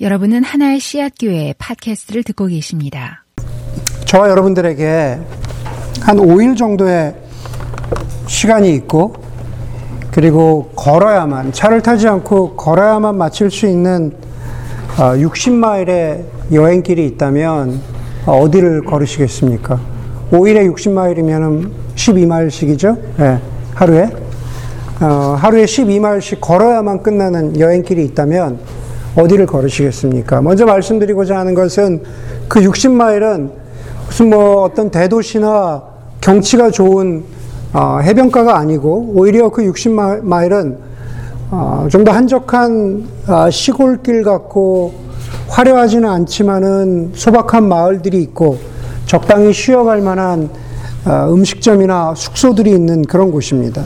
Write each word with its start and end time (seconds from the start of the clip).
여러분은 0.00 0.42
하나의 0.42 0.80
씨앗교회 0.80 1.54
팟캐스트를 1.56 2.24
듣고 2.24 2.46
계십니다. 2.46 3.24
저와 4.06 4.28
여러분들에게 4.28 5.20
한 6.00 6.16
5일 6.16 6.56
정도의 6.56 7.14
시간이 8.26 8.74
있고, 8.74 9.14
그리고 10.10 10.72
걸어야만, 10.74 11.52
차를 11.52 11.80
타지 11.80 12.08
않고 12.08 12.56
걸어야만 12.56 13.16
마칠 13.16 13.52
수 13.52 13.68
있는 13.68 14.12
60마일의 14.96 16.24
여행길이 16.52 17.06
있다면 17.06 17.80
어디를 18.26 18.82
걸으시겠습니까? 18.82 19.80
5일에 20.32 20.74
60마일이면 20.74 21.70
12마일씩이죠? 21.94 22.98
네, 23.16 23.38
하루에. 23.74 24.10
어, 25.00 25.36
하루에 25.38 25.64
12마일씩 25.66 26.40
걸어야만 26.40 27.04
끝나는 27.04 27.60
여행길이 27.60 28.04
있다면 28.06 28.58
어디를 29.16 29.46
걸으시겠습니까? 29.46 30.42
먼저 30.42 30.66
말씀드리고자 30.66 31.38
하는 31.38 31.54
것은 31.54 32.02
그 32.48 32.60
60마일은 32.60 33.50
무슨 34.06 34.30
뭐 34.30 34.62
어떤 34.62 34.90
대도시나 34.90 35.82
경치가 36.20 36.70
좋은 36.70 37.24
어, 37.72 37.98
해변가가 38.02 38.56
아니고 38.56 39.12
오히려 39.14 39.48
그 39.48 39.62
60마일은 39.62 40.76
어, 41.50 41.86
좀더 41.90 42.12
한적한 42.12 43.04
어, 43.26 43.50
시골길 43.50 44.22
같고 44.22 44.94
화려하지는 45.48 46.08
않지만은 46.08 47.12
소박한 47.14 47.68
마을들이 47.68 48.20
있고 48.22 48.58
적당히 49.06 49.52
쉬어갈 49.52 50.00
만한 50.00 50.48
어, 51.04 51.28
음식점이나 51.32 52.14
숙소들이 52.16 52.70
있는 52.70 53.02
그런 53.02 53.30
곳입니다. 53.30 53.84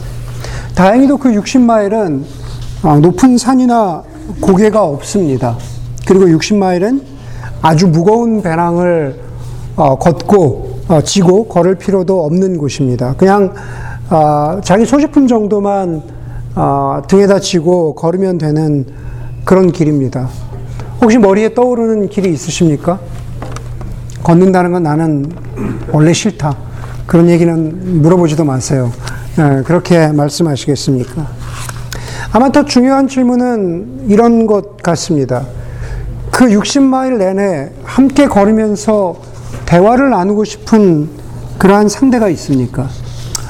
다행히도 0.75 1.17
그 1.17 1.29
60마일은 1.29 2.23
어, 2.83 2.97
높은 2.99 3.37
산이나 3.37 4.03
고개가 4.41 4.83
없습니다. 4.83 5.57
그리고 6.05 6.25
60마일은 6.25 7.01
아주 7.61 7.87
무거운 7.87 8.41
배낭을 8.41 9.19
어, 9.75 9.97
걷고 9.97 10.79
어, 10.87 11.01
지고 11.01 11.47
걸을 11.47 11.75
필요도 11.75 12.25
없는 12.25 12.57
곳입니다. 12.57 13.13
그냥 13.17 13.53
어, 14.09 14.59
자기 14.63 14.85
소지품 14.85 15.27
정도만 15.27 16.01
어, 16.55 17.01
등에다 17.07 17.39
지고 17.39 17.93
걸으면 17.95 18.37
되는 18.37 18.85
그런 19.45 19.71
길입니다. 19.71 20.27
혹시 21.01 21.17
머리에 21.17 21.53
떠오르는 21.53 22.09
길이 22.09 22.33
있으십니까? 22.33 22.99
걷는다는 24.23 24.71
건 24.71 24.83
나는 24.83 25.31
원래 25.91 26.11
싫다. 26.11 26.55
그런 27.05 27.29
얘기는 27.29 28.01
물어보지도 28.01 28.43
마세요. 28.43 28.91
네, 29.37 29.63
그렇게 29.63 30.07
말씀하시겠습니까? 30.07 31.38
아마 32.31 32.51
더 32.51 32.63
중요한 32.63 33.07
질문은 33.07 34.05
이런 34.07 34.45
것 34.45 34.77
같습니다. 34.77 35.47
그 36.31 36.45
60마일 36.45 37.17
내내 37.17 37.71
함께 37.83 38.27
걸으면서 38.27 39.15
대화를 39.65 40.11
나누고 40.11 40.43
싶은 40.43 41.09
그러한 41.57 41.89
상대가 41.89 42.29
있습니까? 42.29 42.87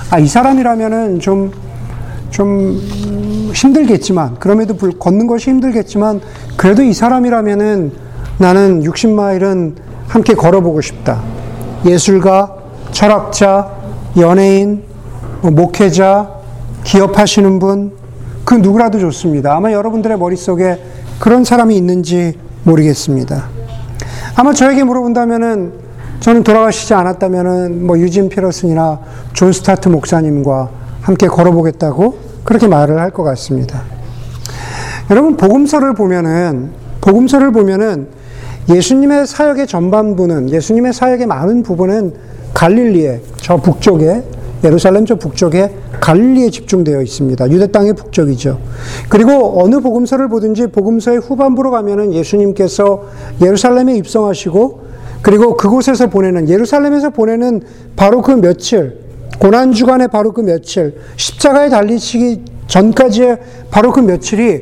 아, 0.10 0.18
이 0.18 0.28
사람이라면은 0.28 1.20
좀, 1.20 1.52
좀 2.30 2.80
힘들겠지만, 3.54 4.36
그럼에도 4.40 4.78
불, 4.78 4.98
걷는 4.98 5.28
것이 5.28 5.50
힘들겠지만, 5.50 6.22
그래도 6.56 6.82
이 6.82 6.94
사람이라면은 6.94 7.92
나는 8.38 8.82
60마일은 8.82 9.74
함께 10.08 10.34
걸어보고 10.34 10.80
싶다. 10.80 11.22
예술가, 11.86 12.56
철학자, 12.92 13.72
연예인, 14.18 14.84
뭐 15.42 15.52
목회자, 15.52 16.32
기업하시는 16.86 17.60
분, 17.60 17.92
그 18.50 18.56
누구라도 18.56 18.98
좋습니다. 18.98 19.56
아마 19.56 19.72
여러분들의 19.72 20.18
머릿속에 20.18 20.82
그런 21.20 21.44
사람이 21.44 21.78
있는지 21.78 22.34
모르겠습니다. 22.64 23.44
아마 24.36 24.54
저에게 24.54 24.84
물어본다면은 24.86 25.72
저는 26.20 26.44
돌아가시지 26.44 26.96
않았다면은 26.96 27.86
뭐 27.86 28.00
유진 28.00 28.28
피터슨이나 28.28 29.02
존 29.34 29.52
스토트 29.52 29.88
목사님과 29.90 30.72
함께 31.04 31.28
걸어보겠다고 31.28 32.18
그렇게 32.44 32.68
말을 32.68 33.00
할 33.00 33.12
것 33.12 33.22
같습니다. 33.22 33.84
여러분 35.12 35.38
복음서를 35.38 35.94
보면은 35.94 36.72
복음서를 37.02 37.52
보면은 37.52 38.08
예수님의 38.68 39.28
사역의 39.28 39.68
전반부는 39.68 40.50
예수님의 40.50 40.94
사역의 40.94 41.28
많은 41.28 41.62
부분은 41.62 42.16
갈릴리의 42.56 43.22
저 43.38 43.58
북쪽에 43.58 44.24
예루살렘 44.64 45.06
저 45.06 45.16
북쪽에 45.16 45.74
갈릴리에 46.02 46.50
집중되어 46.50 47.02
있습니다. 47.02 47.50
유대 47.52 47.68
땅의 47.68 47.94
북쪽이죠. 47.94 48.60
그리고 49.10 49.64
어느 49.64 49.80
복음서를 49.80 50.28
보든지 50.28 50.68
복음서의 50.68 51.20
후반부로 51.20 51.72
가면은 51.72 52.14
예수님께서 52.14 53.04
예루살렘에 53.42 53.96
입성하시고 53.98 54.90
그리고 55.22 55.58
그곳에서 55.58 56.08
보내는 56.08 56.50
예루살렘에서 56.50 57.10
보내는 57.10 57.62
바로 57.96 58.22
그 58.22 58.32
며칠 58.32 59.00
고난 59.40 59.72
주간의 59.72 60.10
바로 60.10 60.34
그 60.34 60.42
며칠 60.42 60.96
십자가에 61.16 61.70
달리시기 61.70 62.44
전까지의 62.68 63.38
바로 63.72 63.92
그 63.92 64.00
며칠이 64.02 64.62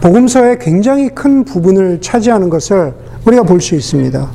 복음서의 0.00 0.58
굉장히 0.60 1.08
큰 1.08 1.44
부분을 1.44 2.00
차지하는 2.00 2.50
것을 2.50 2.94
우리가 3.26 3.42
볼 3.42 3.60
수 3.60 3.74
있습니다. 3.74 4.30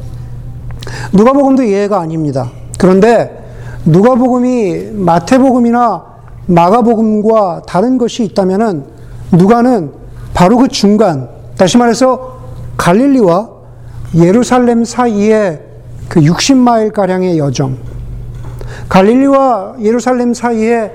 누가복음도 1.13 1.67
예외가 1.67 1.99
아닙니다. 1.99 2.51
그런데 2.77 3.38
누가복음이 3.85 4.91
마태복음이나 4.93 6.03
마가복음과 6.47 7.63
다른 7.67 7.97
것이 7.97 8.23
있다면은 8.23 8.83
누가는 9.31 9.91
바로 10.33 10.57
그 10.57 10.67
중간, 10.67 11.29
다시 11.57 11.77
말해서 11.77 12.39
갈릴리와 12.77 13.49
예루살렘 14.15 14.83
사이에 14.83 15.61
그 16.07 16.21
60마일 16.21 16.91
가량의 16.91 17.37
여정, 17.37 17.77
갈릴리와 18.89 19.75
예루살렘 19.81 20.33
사이에 20.33 20.91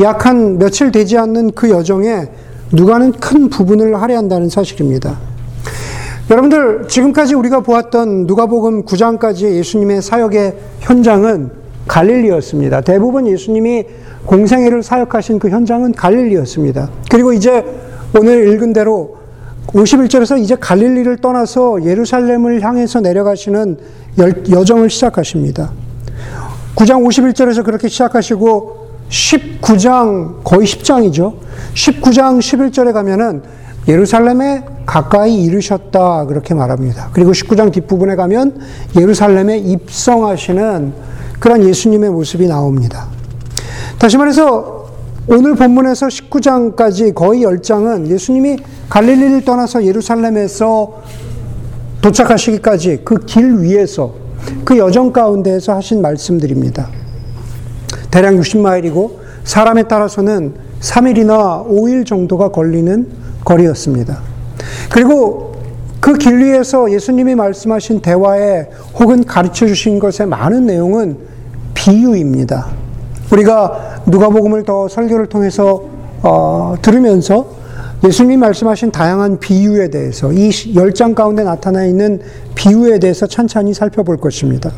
약 0.00 0.26
한 0.26 0.58
며칠 0.58 0.92
되지 0.92 1.16
않는 1.18 1.52
그 1.52 1.70
여정에 1.70 2.28
누가는 2.72 3.12
큰 3.12 3.48
부분을 3.48 4.00
할애한다는 4.00 4.48
사실입니다. 4.48 5.18
여러분들 6.30 6.86
지금까지 6.88 7.34
우리가 7.34 7.60
보았던 7.60 8.26
누가복음 8.26 8.84
9장까지의 8.84 9.54
예수님의 9.54 10.02
사역의 10.02 10.56
현장은 10.80 11.65
갈릴리였습니다. 11.86 12.80
대부분 12.80 13.26
예수님이 13.26 13.84
공생애를 14.26 14.82
사역하신 14.82 15.38
그 15.38 15.50
현장은 15.50 15.92
갈릴리였습니다. 15.92 16.90
그리고 17.10 17.32
이제 17.32 17.64
오늘 18.18 18.48
읽은 18.48 18.72
대로 18.72 19.16
51절에서 19.68 20.40
이제 20.40 20.56
갈릴리를 20.56 21.16
떠나서 21.18 21.84
예루살렘을 21.84 22.62
향해서 22.62 23.00
내려가시는 23.00 23.78
여정을 24.50 24.90
시작하십니다. 24.90 25.72
9장 26.76 27.04
51절에서 27.06 27.64
그렇게 27.64 27.88
시작하시고 27.88 28.86
19장 29.08 30.42
거의 30.44 30.66
10장이죠. 30.66 31.34
19장 31.74 32.38
11절에 32.38 32.92
가면은 32.92 33.42
예루살렘에 33.88 34.64
가까이 34.84 35.42
이르셨다 35.44 36.26
그렇게 36.26 36.54
말합니다. 36.54 37.10
그리고 37.12 37.32
19장 37.32 37.72
뒷부분에 37.72 38.16
가면 38.16 38.60
예루살렘에 38.96 39.58
입성하시는 39.58 40.92
그런 41.38 41.62
예수님의 41.64 42.10
모습이 42.10 42.46
나옵니다. 42.46 43.06
다시 43.98 44.16
말해서 44.16 44.86
오늘 45.28 45.54
본문에서 45.56 46.06
19장까지 46.06 47.14
거의 47.14 47.42
10장은 47.42 48.06
예수님이 48.08 48.58
갈릴리를 48.88 49.44
떠나서 49.44 49.84
예루살렘에서 49.84 51.02
도착하시기까지 52.00 53.00
그 53.04 53.16
길 53.26 53.58
위에서 53.58 54.14
그 54.64 54.78
여정 54.78 55.12
가운데에서 55.12 55.74
하신 55.74 56.00
말씀들입니다. 56.02 56.88
대략 58.10 58.34
60마일이고 58.34 59.16
사람에 59.44 59.84
따라서는 59.84 60.54
3일이나 60.80 61.66
5일 61.68 62.06
정도가 62.06 62.50
걸리는 62.50 63.08
거리였습니다. 63.44 64.20
그리고 64.90 65.54
그 66.00 66.16
길 66.16 66.38
위에서 66.38 66.92
예수님이 66.92 67.34
말씀하신 67.34 68.00
대화에 68.00 68.68
혹은 69.00 69.24
가르쳐 69.24 69.66
주신 69.66 69.98
것의 69.98 70.28
많은 70.28 70.66
내용은 70.66 71.18
비유입니다. 71.86 72.66
우리가 73.32 74.02
누가복음을 74.06 74.64
더 74.64 74.88
설교를 74.88 75.26
통해서 75.26 75.82
어, 76.22 76.74
들으면서 76.82 77.46
예수님 78.04 78.40
말씀하신 78.40 78.90
다양한 78.90 79.38
비유에 79.38 79.90
대해서 79.90 80.32
이 80.32 80.50
열 80.74 80.92
장 80.92 81.14
가운데 81.14 81.44
나타나 81.44 81.84
있는 81.84 82.20
비유에 82.54 82.98
대해서 82.98 83.26
찬찬히 83.26 83.74
살펴볼 83.74 84.16
것입니다. 84.16 84.70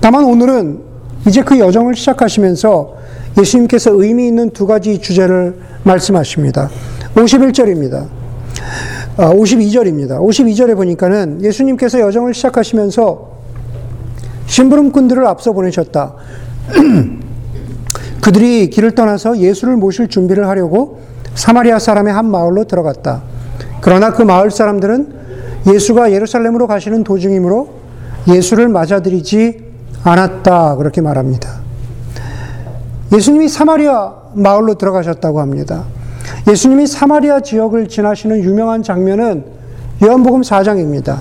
다만 0.00 0.24
오늘은 0.24 0.80
이제 1.26 1.42
그 1.42 1.58
여정을 1.58 1.94
시작하시면서 1.94 2.94
예수님께서 3.38 3.90
의미 3.92 4.26
있는 4.28 4.50
두 4.50 4.66
가지 4.66 4.98
주제를 4.98 5.56
말씀하십니다. 5.84 6.70
51절입니다. 7.14 8.06
아, 9.16 9.30
52절입니다. 9.32 10.18
52절에 10.20 10.76
보니까는 10.76 11.42
예수님께서 11.42 12.00
여정을 12.00 12.34
시작하시면서 12.34 13.36
심부름꾼들을 14.46 15.26
앞서 15.26 15.52
보내셨다. 15.52 16.14
그들이 18.22 18.70
길을 18.70 18.94
떠나서 18.94 19.38
예수를 19.38 19.76
모실 19.76 20.08
준비를 20.08 20.48
하려고 20.48 21.00
사마리아 21.34 21.78
사람의 21.78 22.12
한 22.12 22.26
마을로 22.30 22.64
들어갔다. 22.64 23.22
그러나 23.80 24.12
그 24.12 24.22
마을 24.22 24.50
사람들은 24.50 25.14
예수가 25.66 26.12
예루살렘으로 26.12 26.66
가시는 26.66 27.04
도중이므로 27.04 27.68
예수를 28.28 28.68
맞아들이지 28.68 29.64
않았다. 30.02 30.76
그렇게 30.76 31.00
말합니다. 31.00 31.60
예수님이 33.12 33.48
사마리아 33.48 34.12
마을로 34.34 34.74
들어가셨다고 34.74 35.40
합니다. 35.40 35.84
예수님이 36.48 36.86
사마리아 36.86 37.40
지역을 37.40 37.88
지나시는 37.88 38.42
유명한 38.42 38.82
장면은 38.82 39.44
요한복음 40.02 40.42
4장입니다. 40.42 41.18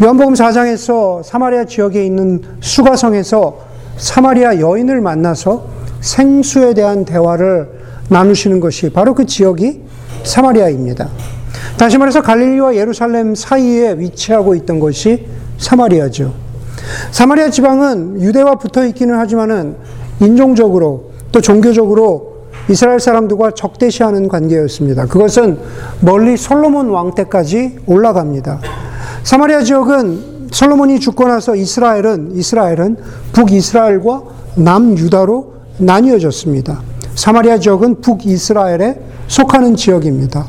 요한복음 0.00 0.34
4장에서 0.34 1.22
사마리아 1.22 1.64
지역에 1.64 2.04
있는 2.04 2.40
수가성에서 2.60 3.58
사마리아 3.98 4.58
여인을 4.58 5.00
만나서 5.00 5.66
생수에 6.00 6.74
대한 6.74 7.04
대화를 7.04 7.68
나누시는 8.08 8.58
것이 8.58 8.90
바로 8.90 9.14
그 9.14 9.26
지역이 9.26 9.82
사마리아입니다. 10.24 11.08
다시 11.76 11.98
말해서 11.98 12.22
갈릴리와 12.22 12.74
예루살렘 12.74 13.34
사이에 13.34 13.92
위치하고 13.98 14.54
있던 14.56 14.80
것이 14.80 15.26
사마리아죠. 15.58 16.32
사마리아 17.10 17.50
지방은 17.50 18.20
유대와 18.22 18.56
붙어 18.56 18.84
있기는 18.86 19.16
하지만은 19.16 19.76
인종적으로 20.20 21.12
또 21.30 21.40
종교적으로 21.40 22.32
이스라엘 22.68 22.98
사람들과 22.98 23.52
적대시하는 23.52 24.28
관계였습니다. 24.28 25.06
그것은 25.06 25.58
멀리 26.00 26.36
솔로몬 26.36 26.88
왕 26.88 27.14
때까지 27.14 27.78
올라갑니다. 27.86 28.60
사마리아 29.24 29.62
지역은 29.62 30.48
솔로몬이 30.50 30.98
죽고 31.00 31.28
나서 31.28 31.54
이스라엘은 31.54 32.32
이스라엘은 32.34 32.96
북이스라엘과 33.32 34.22
남유다로 34.56 35.54
나뉘어졌습니다. 35.78 36.80
사마리아 37.14 37.58
지역은 37.58 38.00
북이스라엘에 38.00 39.00
속하는 39.28 39.76
지역입니다. 39.76 40.46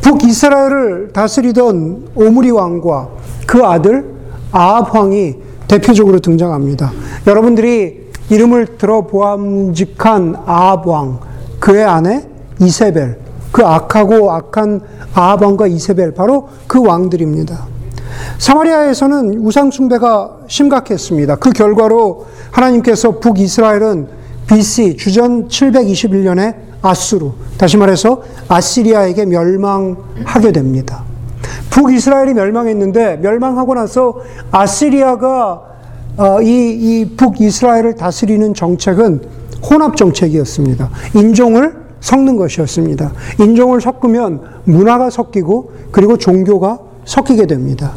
북이스라엘을 0.00 1.10
다스리던 1.12 2.08
오므리 2.14 2.50
왕과 2.50 3.08
그 3.46 3.64
아들 3.64 4.14
아합 4.50 4.94
왕이 4.94 5.34
대표적으로 5.68 6.18
등장합니다. 6.20 6.90
여러분들이 7.26 8.08
이름을 8.30 8.78
들어보암직한 8.78 10.36
아합 10.46 10.86
왕, 10.86 11.20
그의 11.60 11.84
아내 11.84 12.26
이세벨, 12.60 13.18
그 13.52 13.64
악하고 13.64 14.32
악한 14.32 14.80
아합 15.14 15.42
왕과 15.42 15.66
이세벨 15.66 16.14
바로 16.14 16.48
그 16.66 16.84
왕들입니다. 16.84 17.77
사마리아에서는 18.38 19.38
우상숭배가 19.38 20.38
심각했습니다. 20.46 21.36
그 21.36 21.50
결과로 21.50 22.26
하나님께서 22.50 23.18
북이스라엘은 23.18 24.08
BC 24.46 24.96
주전 24.96 25.48
721년에 25.48 26.54
아수르, 26.80 27.30
다시 27.58 27.76
말해서 27.76 28.22
아시리아에게 28.48 29.26
멸망하게 29.26 30.52
됩니다. 30.52 31.04
북이스라엘이 31.70 32.34
멸망했는데 32.34 33.16
멸망하고 33.16 33.74
나서 33.74 34.20
아시리아가 34.50 35.62
어, 36.16 36.42
이, 36.42 36.48
이 36.48 37.16
북이스라엘을 37.16 37.94
다스리는 37.94 38.54
정책은 38.54 39.22
혼합 39.70 39.96
정책이었습니다. 39.96 40.90
인종을 41.14 41.88
섞는 42.00 42.36
것이었습니다. 42.36 43.12
인종을 43.40 43.80
섞으면 43.80 44.40
문화가 44.64 45.10
섞이고 45.10 45.72
그리고 45.90 46.16
종교가 46.16 46.78
섞이게 47.04 47.46
됩니다. 47.46 47.92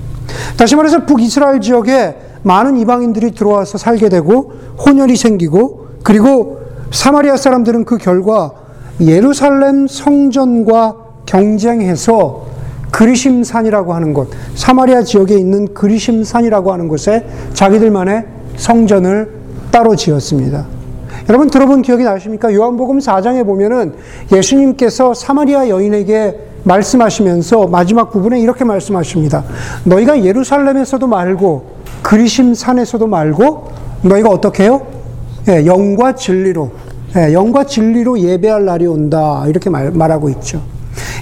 다시 0.57 0.75
말해서 0.75 1.05
북이스라엘 1.05 1.61
지역에 1.61 2.15
많은 2.43 2.77
이방인들이 2.77 3.31
들어와서 3.31 3.77
살게 3.77 4.09
되고 4.09 4.53
혼혈이 4.85 5.15
생기고 5.15 5.87
그리고 6.03 6.61
사마리아 6.91 7.37
사람들은 7.37 7.85
그 7.85 7.97
결과 7.97 8.53
예루살렘 8.99 9.87
성전과 9.87 10.95
경쟁해서 11.25 12.45
그리심산이라고 12.91 13.93
하는 13.93 14.13
곳, 14.13 14.29
사마리아 14.55 15.03
지역에 15.03 15.35
있는 15.35 15.73
그리심산이라고 15.73 16.73
하는 16.73 16.87
곳에 16.87 17.25
자기들만의 17.53 18.25
성전을 18.57 19.31
따로 19.71 19.95
지었습니다. 19.95 20.80
여러분 21.29 21.49
들어본 21.49 21.81
기억이 21.81 22.03
나십니까? 22.03 22.53
요한복음 22.53 22.99
4장에 22.99 23.45
보면은 23.45 23.93
예수님께서 24.31 25.13
사마리아 25.13 25.69
여인에게 25.69 26.39
말씀하시면서 26.63 27.67
마지막 27.67 28.11
부분에 28.11 28.39
이렇게 28.39 28.63
말씀하십니다. 28.63 29.43
너희가 29.83 30.23
예루살렘에서도 30.23 31.05
말고 31.07 31.63
그리심 32.03 32.53
산에서도 32.53 33.07
말고 33.07 33.69
너희가 34.03 34.29
어떻게 34.29 34.63
해요? 34.63 34.81
예, 35.47 35.65
영과 35.65 36.13
진리로 36.13 36.71
예, 37.15 37.33
영과 37.33 37.63
진리로 37.65 38.19
예배할 38.19 38.65
날이 38.65 38.85
온다 38.87 39.43
이렇게 39.47 39.69
말, 39.69 39.91
말하고 39.91 40.29
있죠. 40.29 40.61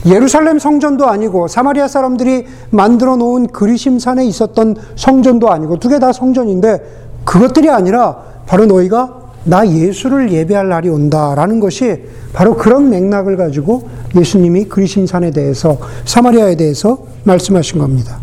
예루살렘 0.06 0.60
성전도 0.60 1.08
아니고 1.08 1.48
사마리아 1.48 1.88
사람들이 1.88 2.46
만들어 2.70 3.16
놓은 3.16 3.48
그리심 3.48 4.00
산에 4.00 4.26
있었던 4.26 4.76
성전도 4.96 5.50
아니고 5.52 5.78
두 5.80 5.90
개 5.90 6.00
다 6.00 6.12
성전인데 6.14 6.80
그것들이 7.26 7.70
아니라 7.70 8.18
바로 8.46 8.66
너희가 8.66 9.19
나 9.46 9.68
예수를 9.68 10.32
예배할 10.32 10.70
날이 10.70 10.90
온다라는 10.90 11.60
것이 11.60 12.04
바로 12.34 12.56
그런 12.56 12.90
맥락을 12.90 13.38
가지고 13.38 13.90
예수님이 14.16 14.66
그리심산에 14.66 15.32
대해서 15.32 15.78
사마리아에 16.06 16.56
대해서 16.56 17.00
말씀하신 17.24 17.80
겁니다. 17.80 18.20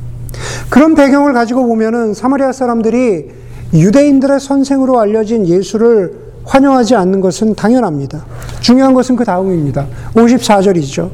그런 0.69 0.95
배경을 0.95 1.33
가지고 1.33 1.67
보면은 1.67 2.15
사마리아 2.15 2.53
사람들이 2.53 3.31
유대인들의 3.73 4.41
선생으로 4.41 5.01
알려진 5.01 5.47
예수를 5.47 6.27
환영하지 6.45 6.95
않는 6.95 7.21
것은 7.21 7.55
당연합니다. 7.55 8.25
중요한 8.61 8.95
것은 8.95 9.17
그 9.17 9.25
다음입니다. 9.25 9.87
54절이죠. 10.15 11.11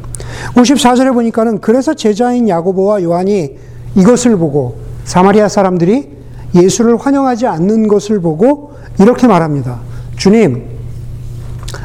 54절에 0.55 1.15
보니까는 1.15 1.61
그래서 1.61 1.95
제자인 1.95 2.49
야고보와 2.49 3.03
요한이 3.03 3.57
이것을 3.95 4.37
보고 4.37 4.77
사마리아 5.05 5.49
사람들이 5.49 6.11
예수를 6.55 6.97
환영하지 6.99 7.47
않는 7.47 7.89
것을 7.89 8.21
보고 8.21 8.73
이렇게 9.01 9.27
말합니다. 9.27 9.81
주님, 10.23 10.69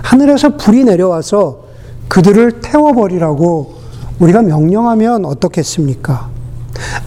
하늘에서 0.03 0.57
불이 0.57 0.83
내려와서 0.83 1.63
그들을 2.07 2.61
태워버리라고 2.61 3.73
우리가 4.19 4.43
명령하면 4.43 5.25
어떻겠습니까? 5.25 6.29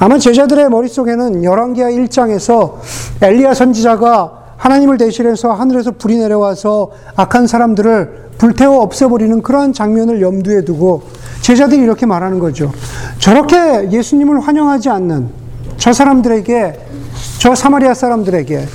아마 0.00 0.18
제자들의 0.18 0.68
머릿속에는 0.70 1.44
열왕기하 1.44 1.90
1장에서 1.90 2.78
엘리야 3.22 3.54
선지자가 3.54 4.56
하나님을 4.56 4.96
대신해서 4.96 5.52
하늘에서 5.52 5.92
불이 5.92 6.18
내려와서 6.18 6.90
악한 7.14 7.46
사람들을 7.46 8.30
불태워 8.36 8.82
없애버리는 8.82 9.40
그러한 9.42 9.72
장면을 9.72 10.20
염두에 10.20 10.64
두고 10.64 11.04
제자들이 11.42 11.80
이렇게 11.80 12.06
말하는 12.06 12.40
거죠. 12.40 12.72
저렇게 13.20 13.92
예수님을 13.92 14.40
환영하지 14.40 14.88
않는 14.88 15.28
저 15.76 15.92
사람들에게, 15.92 16.86
저 17.38 17.54
사마리아 17.54 17.94
사람들에게, 17.94 18.66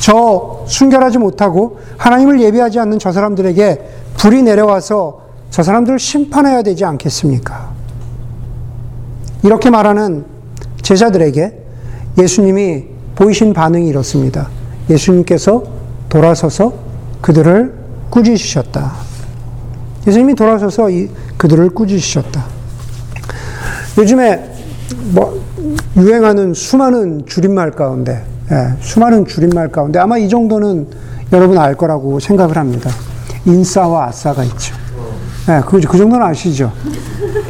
저 0.00 0.64
순결하지 0.66 1.18
못하고 1.18 1.78
하나님을 1.96 2.40
예배하지 2.40 2.78
않는 2.80 2.98
저 2.98 3.12
사람들에게 3.12 3.80
불이 4.16 4.42
내려와서 4.42 5.22
저 5.50 5.62
사람들을 5.62 5.98
심판해야 5.98 6.62
되지 6.62 6.84
않겠습니까? 6.84 7.70
이렇게 9.42 9.70
말하는 9.70 10.24
제자들에게 10.82 11.62
예수님이 12.18 12.84
보이신 13.14 13.52
반응이 13.52 13.88
이렇습니다. 13.88 14.48
예수님께서 14.88 15.62
돌아서서 16.08 16.72
그들을 17.20 17.74
꾸짖으셨다. 18.10 18.92
예수님이 20.06 20.34
돌아서서 20.34 20.88
그들을 21.36 21.70
꾸짖으셨다. 21.70 22.44
요즘에 23.98 24.52
뭐 25.12 25.42
유행하는 25.96 26.54
수많은 26.54 27.24
줄임말 27.26 27.72
가운데, 27.72 28.22
예, 28.50 28.74
수많은 28.80 29.26
줄임말 29.26 29.68
가운데 29.68 29.98
아마 29.98 30.18
이 30.18 30.28
정도는 30.28 30.86
여러분 31.32 31.58
알 31.58 31.74
거라고 31.74 32.20
생각을 32.20 32.56
합니다. 32.56 32.90
인싸와 33.44 34.06
아싸가 34.06 34.44
있죠. 34.44 34.74
예, 35.48 35.60
그, 35.66 35.80
그 35.80 35.98
정도는 35.98 36.24
아시죠? 36.26 36.72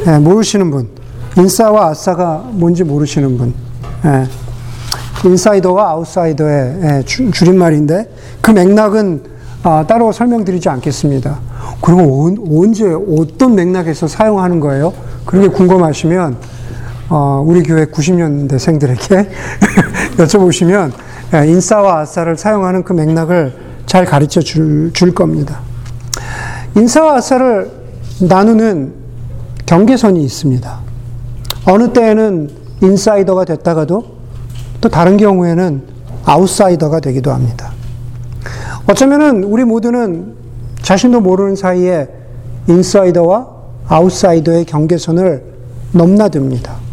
예, 0.07 0.17
모르시는 0.17 0.71
분. 0.71 0.87
인싸와 1.37 1.89
아싸가 1.89 2.43
뭔지 2.51 2.83
모르시는 2.83 3.37
분. 3.37 3.53
예. 4.05 4.27
인사이더와 5.27 5.89
아웃사이더의 5.89 6.79
예, 6.83 7.03
줄임말인데 7.05 8.09
그 8.41 8.51
맥락은 8.51 9.37
아, 9.63 9.83
따로 9.87 10.11
설명드리지 10.11 10.69
않겠습니다. 10.69 11.39
그리고 11.81 12.35
언제 12.51 12.85
어떤 12.85 13.55
맥락에서 13.55 14.07
사용하는 14.07 14.59
거예요? 14.59 14.93
그런 15.25 15.43
게 15.43 15.49
궁금하시면 15.49 16.37
어, 17.09 17.41
우리 17.45 17.63
교회 17.63 17.85
90년대생들에게 17.85 19.29
여쭤보시면 20.17 20.91
예, 21.33 21.47
인싸와 21.47 22.01
아싸를 22.01 22.37
사용하는 22.37 22.83
그 22.83 22.93
맥락을 22.93 23.53
잘 23.85 24.05
가르쳐 24.05 24.41
줄, 24.41 24.91
줄 24.93 25.13
겁니다. 25.13 25.59
인싸와 26.75 27.15
아싸를 27.15 27.71
나누는 28.21 28.93
경계선이 29.65 30.23
있습니다. 30.23 30.79
어느 31.65 31.93
때에는 31.93 32.49
인사이더가 32.81 33.45
됐다가도 33.45 34.17
또 34.81 34.89
다른 34.89 35.17
경우에는 35.17 35.83
아웃사이더가 36.25 36.99
되기도 36.99 37.31
합니다. 37.31 37.71
어쩌면은 38.85 39.43
우리 39.43 39.63
모두는 39.63 40.35
자신도 40.81 41.21
모르는 41.21 41.55
사이에 41.55 42.07
인사이더와 42.67 43.47
아웃사이더의 43.87 44.65
경계선을 44.65 45.43
넘나듭니다. 45.93 46.86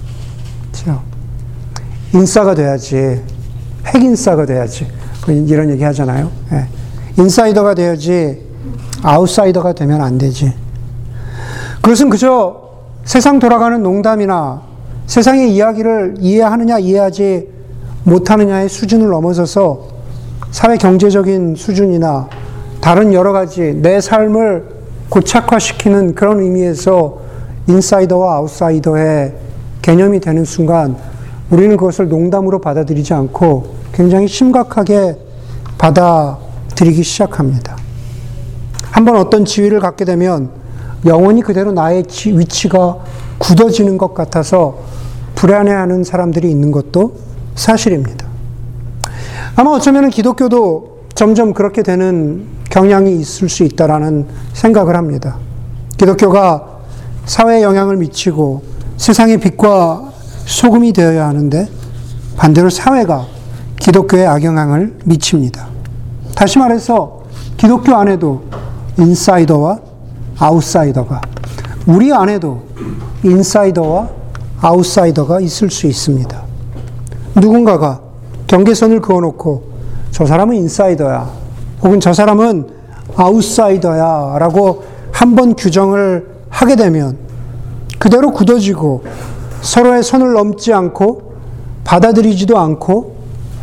인싸가 2.14 2.54
돼야지. 2.54 3.20
핵인싸가 3.86 4.46
돼야지. 4.46 4.86
이런 5.28 5.70
얘기 5.70 5.82
하잖아요. 5.82 6.30
예. 6.52 6.66
인사이더가 7.20 7.74
돼야지 7.74 8.40
아웃사이더가 9.02 9.72
되면 9.72 10.00
안 10.00 10.16
되지. 10.16 10.52
그것은 11.82 12.10
그저 12.10 12.62
세상 13.04 13.38
돌아가는 13.38 13.82
농담이나 13.82 14.62
세상의 15.06 15.54
이야기를 15.54 16.16
이해하느냐 16.20 16.78
이해하지 16.78 17.48
못하느냐의 18.04 18.68
수준을 18.68 19.08
넘어서서 19.08 19.88
사회 20.50 20.76
경제적인 20.76 21.56
수준이나 21.56 22.28
다른 22.80 23.12
여러 23.12 23.32
가지 23.32 23.74
내 23.82 24.00
삶을 24.00 24.68
고착화시키는 25.08 26.14
그런 26.14 26.40
의미에서 26.40 27.18
인사이더와 27.68 28.36
아웃사이더의 28.36 29.34
개념이 29.82 30.20
되는 30.20 30.44
순간 30.44 30.96
우리는 31.50 31.76
그것을 31.76 32.08
농담으로 32.08 32.60
받아들이지 32.60 33.14
않고 33.14 33.74
굉장히 33.92 34.28
심각하게 34.28 35.16
받아들이기 35.78 37.02
시작합니다. 37.02 37.76
한번 38.90 39.16
어떤 39.16 39.44
지위를 39.44 39.80
갖게 39.80 40.04
되면 40.04 40.50
영원히 41.04 41.42
그대로 41.42 41.72
나의 41.72 42.04
위치가 42.26 42.98
굳어지는 43.38 43.98
것 43.98 44.14
같아서 44.14 44.78
불안해하는 45.34 46.04
사람들이 46.04 46.50
있는 46.50 46.70
것도 46.70 47.16
사실입니다. 47.54 48.26
아마 49.56 49.70
어쩌면 49.70 50.08
기독교도 50.10 51.00
점점 51.14 51.52
그렇게 51.52 51.82
되는 51.82 52.46
경향이 52.70 53.16
있을 53.20 53.48
수 53.48 53.62
있다라는 53.64 54.26
생각을 54.52 54.96
합니다. 54.96 55.38
기독교가 55.98 56.78
사회에 57.26 57.62
영향을 57.62 57.96
미치고 57.96 58.62
세상의 58.96 59.38
빛과 59.38 60.13
소금이 60.46 60.92
되어야 60.92 61.28
하는데 61.28 61.68
반대로 62.36 62.70
사회가 62.70 63.26
기독교에 63.78 64.26
악영향을 64.26 64.98
미칩니다. 65.04 65.66
다시 66.34 66.58
말해서 66.58 67.22
기독교 67.56 67.94
안에도 67.94 68.44
인사이더와 68.98 69.78
아웃사이더가 70.38 71.20
우리 71.86 72.12
안에도 72.12 72.62
인사이더와 73.22 74.08
아웃사이더가 74.60 75.40
있을 75.40 75.70
수 75.70 75.86
있습니다. 75.86 76.42
누군가가 77.36 78.00
경계선을 78.46 79.00
그어놓고 79.00 79.74
저 80.10 80.26
사람은 80.26 80.56
인사이더야 80.56 81.28
혹은 81.82 82.00
저 82.00 82.12
사람은 82.12 82.68
아웃사이더야 83.16 84.38
라고 84.38 84.84
한번 85.12 85.54
규정을 85.54 86.26
하게 86.48 86.76
되면 86.76 87.16
그대로 87.98 88.32
굳어지고 88.32 89.04
서로의 89.64 90.02
선을 90.02 90.34
넘지 90.34 90.72
않고 90.74 91.32
받아들이지도 91.84 92.58
않고 92.58 93.16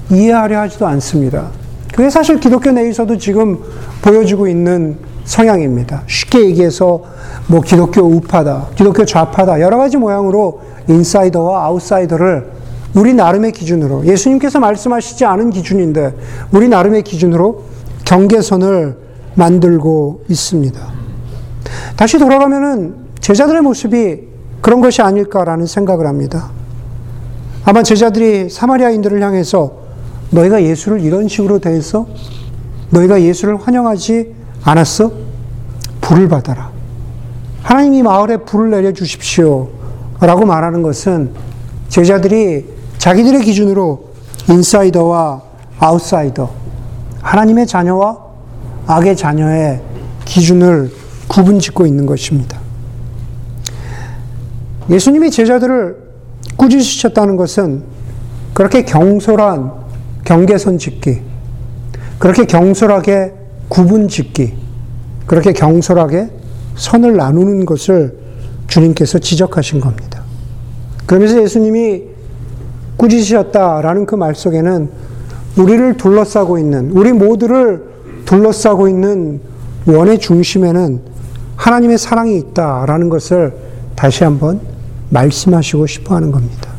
이해하려 0.10 0.60
하지도 0.62 0.88
않습니다. 0.88 1.50
그게 1.94 2.10
사실 2.10 2.40
기독교 2.40 2.72
내에서도 2.72 3.18
지금 3.18 3.60
보여주고 4.02 4.48
있는 4.48 4.98
성향입니다. 5.26 6.02
쉽게 6.08 6.44
얘기해서 6.46 7.04
뭐 7.48 7.62
기독교 7.62 8.02
우파다, 8.02 8.70
기독교 8.76 9.06
좌파다, 9.06 9.62
여러 9.62 9.78
가지 9.78 9.98
모양으로 9.98 10.62
인사이더와 10.90 11.66
아웃사이더를 11.66 12.50
우리 12.96 13.14
나름의 13.14 13.52
기준으로, 13.52 14.06
예수님께서 14.06 14.60
말씀하시지 14.60 15.24
않은 15.24 15.52
기준인데, 15.52 16.16
우리 16.52 16.68
나름의 16.68 17.04
기준으로 17.04 17.64
경계선을 18.04 18.98
만들고 19.36 20.24
있습니다. 20.28 20.82
다시 21.96 22.18
돌아가면은 22.18 22.96
제자들의 23.20 23.62
모습이 23.62 24.31
그런 24.62 24.80
것이 24.80 25.02
아닐까라는 25.02 25.66
생각을 25.66 26.08
합니다. 26.08 26.52
아마 27.66 27.84
제자들이 27.84 28.50
사마리아인들을 28.50 29.22
향해서 29.22 29.72
너희가 30.30 30.64
예수를 30.64 31.02
이런 31.02 31.28
식으로 31.28 31.60
대했어? 31.60 32.08
너희가 32.92 33.22
예수를 33.22 33.58
환영하지 33.58 34.34
않았어? 34.64 35.12
불을 36.02 36.30
받아라. 36.30 36.72
하나님이 37.64 38.04
마을에 38.04 38.38
불을 38.38 38.72
내려 38.72 38.92
주십시오. 38.92 39.70
라고 40.20 40.46
말하는 40.46 40.82
것은 40.82 41.32
제자들이 41.90 42.66
자기들의 42.98 43.42
기준으로 43.42 44.12
인사이더와 44.50 45.42
아웃사이더, 45.80 46.50
하나님의 47.22 47.68
자녀와 47.68 48.18
악의 48.88 49.18
자녀의 49.18 49.82
기준을 50.26 50.92
구분 51.28 51.60
짓고 51.60 51.86
있는 51.86 52.06
것입니다. 52.06 52.61
예수님이 54.92 55.32
제자들을 55.32 55.96
꾸짖으셨다는 56.58 57.38
것은 57.38 57.84
그렇게 58.54 58.84
경솔한 58.84 59.72
경계선 60.26 60.78
짓기, 60.78 61.22
그렇게 62.20 62.46
경솔하게 62.46 63.34
구분 63.70 64.08
짓기, 64.10 64.54
그렇게 65.26 65.54
경솔하게 65.54 66.30
선을 66.76 67.16
나누는 67.16 67.66
것을 67.66 68.18
주님께서 68.68 69.20
지적하신 69.20 69.80
겁니다. 69.80 70.22
그러면서 71.06 71.42
예수님이 71.42 72.04
꾸짖으셨다라는 72.98 74.06
그 74.06 74.16
말 74.16 74.36
속에는 74.36 74.90
우리를 75.58 75.98
둘러싸고 75.98 76.58
있는, 76.58 76.92
우리 76.92 77.12
모두를 77.14 77.84
둘러싸고 78.26 78.88
있는 78.88 79.42
원의 79.86 80.20
중심에는 80.20 81.02
하나님의 81.56 81.98
사랑이 81.98 82.38
있다라는 82.38 83.10
것을 83.10 83.54
다시 83.96 84.24
한번 84.24 84.71
말씀하시고 85.12 85.86
싶어 85.88 86.16
하는 86.16 86.32
겁니다. 86.32 86.72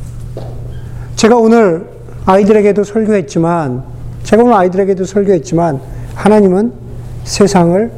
제가 1.16 1.36
오늘 1.36 1.86
아이들에게도 2.26 2.84
설교했지만, 2.84 3.84
제가 4.24 4.42
오늘 4.42 4.54
아이들에게도 4.54 5.04
설교했지만, 5.04 5.80
하나님은 6.14 6.72
세상을 7.24 7.90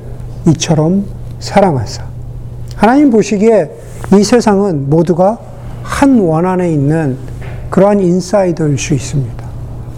이처럼 0.49 1.07
사랑하사. 1.41 2.05
하나님 2.76 3.11
보시기에 3.11 3.71
이 4.19 4.23
세상은 4.25 4.91
모두가 4.91 5.38
한 5.83 6.19
원 6.19 6.47
안에 6.47 6.71
있는 6.73 7.17
그러한 7.71 8.00
인사이더일 8.00 8.79
수 8.79 8.95
있습니다. 8.95 9.45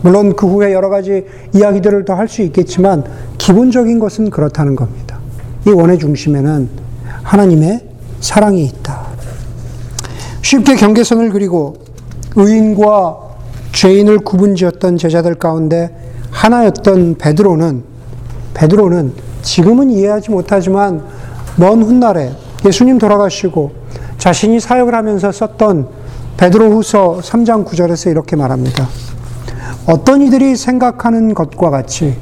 물론 0.02 0.37
그 0.37 0.47
후에 0.47 0.73
여러 0.73 0.88
가지 0.88 1.26
이야기들을 1.55 2.05
더 2.05 2.14
할 2.14 2.28
수 2.28 2.43
있겠지만, 2.43 3.05
기본적인 3.38 3.99
것은 3.99 4.31
그렇다는 4.31 4.76
겁니다. 4.76 5.19
이 5.66 5.71
원의 5.71 5.99
중심에는 5.99 6.69
하나님의 7.23 7.81
사랑이 8.21 8.64
있다. 8.64 9.06
쉽게 10.47 10.76
경계선을 10.76 11.31
그리고 11.31 11.75
의인과 12.37 13.19
죄인을 13.73 14.19
구분지었던 14.21 14.97
제자들 14.97 15.35
가운데 15.35 15.91
하나였던 16.31 17.17
베드로는 17.19 17.83
베드로는 18.55 19.12
지금은 19.43 19.91
이해하지 19.91 20.31
못하지만 20.31 21.03
먼 21.57 21.83
훗날에 21.83 22.31
예수님 22.65 22.99
돌아가시고 22.99 23.73
자신이 24.19 24.61
사역을 24.61 24.95
하면서 24.95 25.33
썼던 25.33 25.88
베드로후서 26.37 27.23
3장 27.23 27.67
9절에서 27.67 28.12
이렇게 28.12 28.37
말합니다. 28.37 28.87
어떤 29.88 30.23
이들이 30.23 30.55
생각하는 30.55 31.35
것과 31.35 31.71
같이 31.71 32.15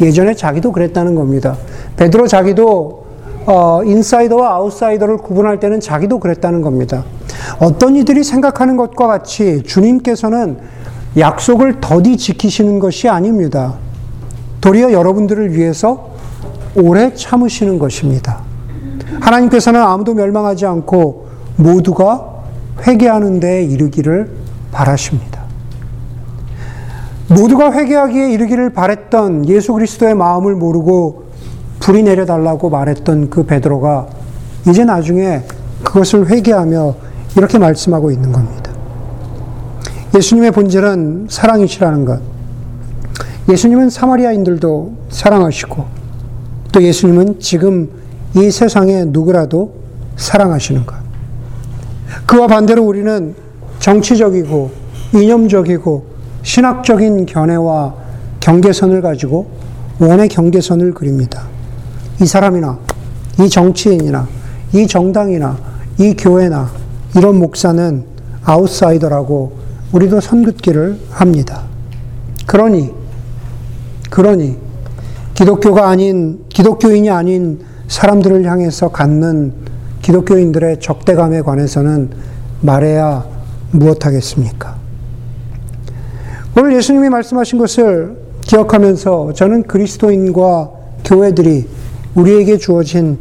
예전에 0.00 0.34
자기도 0.34 0.72
그랬다는 0.72 1.14
겁니다. 1.14 1.56
베드로 1.96 2.26
자기도 2.26 3.06
어, 3.46 3.80
인사이더와 3.84 4.54
아웃사이더를 4.54 5.18
구분할 5.18 5.60
때는 5.60 5.78
자기도 5.78 6.18
그랬다는 6.18 6.62
겁니다. 6.62 7.04
어떤 7.60 7.96
이들이 7.96 8.24
생각하는 8.24 8.76
것과 8.76 9.06
같이 9.06 9.62
주님께서는 9.64 10.58
약속을 11.18 11.80
더디 11.80 12.16
지키시는 12.16 12.78
것이 12.78 13.08
아닙니다. 13.08 13.74
도리어 14.60 14.92
여러분들을 14.92 15.54
위해서 15.54 16.10
오래 16.76 17.12
참으시는 17.14 17.78
것입니다. 17.78 18.42
하나님께서는 19.20 19.80
아무도 19.80 20.14
멸망하지 20.14 20.66
않고 20.66 21.28
모두가 21.56 22.26
회개하는 22.86 23.40
데 23.40 23.64
이르기를 23.64 24.30
바라십니다. 24.72 25.40
모두가 27.28 27.72
회개하기에 27.72 28.32
이르기를 28.32 28.70
바랬던 28.70 29.48
예수 29.48 29.72
그리스도의 29.72 30.14
마음을 30.14 30.54
모르고 30.54 31.24
불이 31.80 32.02
내려달라고 32.02 32.70
말했던 32.70 33.30
그 33.30 33.44
베드로가 33.44 34.08
이제 34.68 34.84
나중에 34.84 35.42
그것을 35.82 36.28
회개하며 36.28 36.94
이렇게 37.36 37.58
말씀하고 37.58 38.10
있는 38.10 38.32
겁니다. 38.32 38.70
예수님의 40.14 40.50
본질은 40.50 41.26
사랑이시라는 41.30 42.04
것. 42.04 42.20
예수님은 43.48 43.90
사마리아인들도 43.90 44.94
사랑하시고 45.08 45.84
또 46.72 46.82
예수님은 46.82 47.40
지금 47.40 47.90
이 48.36 48.50
세상에 48.50 49.04
누구라도 49.04 49.74
사랑하시는 50.16 50.86
것. 50.86 50.96
그와 52.26 52.46
반대로 52.46 52.84
우리는 52.84 53.34
정치적이고 53.78 54.70
이념적이고 55.14 56.06
신학적인 56.42 57.26
견해와 57.26 57.94
경계선을 58.40 59.02
가지고 59.02 59.50
원의 59.98 60.28
경계선을 60.28 60.94
그립니다. 60.94 61.42
이 62.20 62.26
사람이나 62.26 62.78
이 63.40 63.48
정치인이나 63.48 64.28
이 64.72 64.86
정당이나 64.86 65.56
이 65.98 66.14
교회나 66.14 66.79
이런 67.16 67.38
목사는 67.38 68.04
아웃사이더라고 68.44 69.52
우리도 69.92 70.20
선긋기를 70.20 70.98
합니다. 71.10 71.62
그러니, 72.46 72.92
그러니, 74.10 74.56
기독교가 75.34 75.88
아닌, 75.88 76.44
기독교인이 76.48 77.10
아닌 77.10 77.60
사람들을 77.88 78.44
향해서 78.44 78.90
갖는 78.90 79.52
기독교인들의 80.02 80.80
적대감에 80.80 81.42
관해서는 81.42 82.10
말해야 82.60 83.24
무엇하겠습니까? 83.72 84.76
오늘 86.56 86.76
예수님이 86.76 87.08
말씀하신 87.08 87.58
것을 87.58 88.16
기억하면서 88.42 89.32
저는 89.34 89.64
그리스도인과 89.64 90.70
교회들이 91.04 91.68
우리에게 92.14 92.58
주어진 92.58 93.18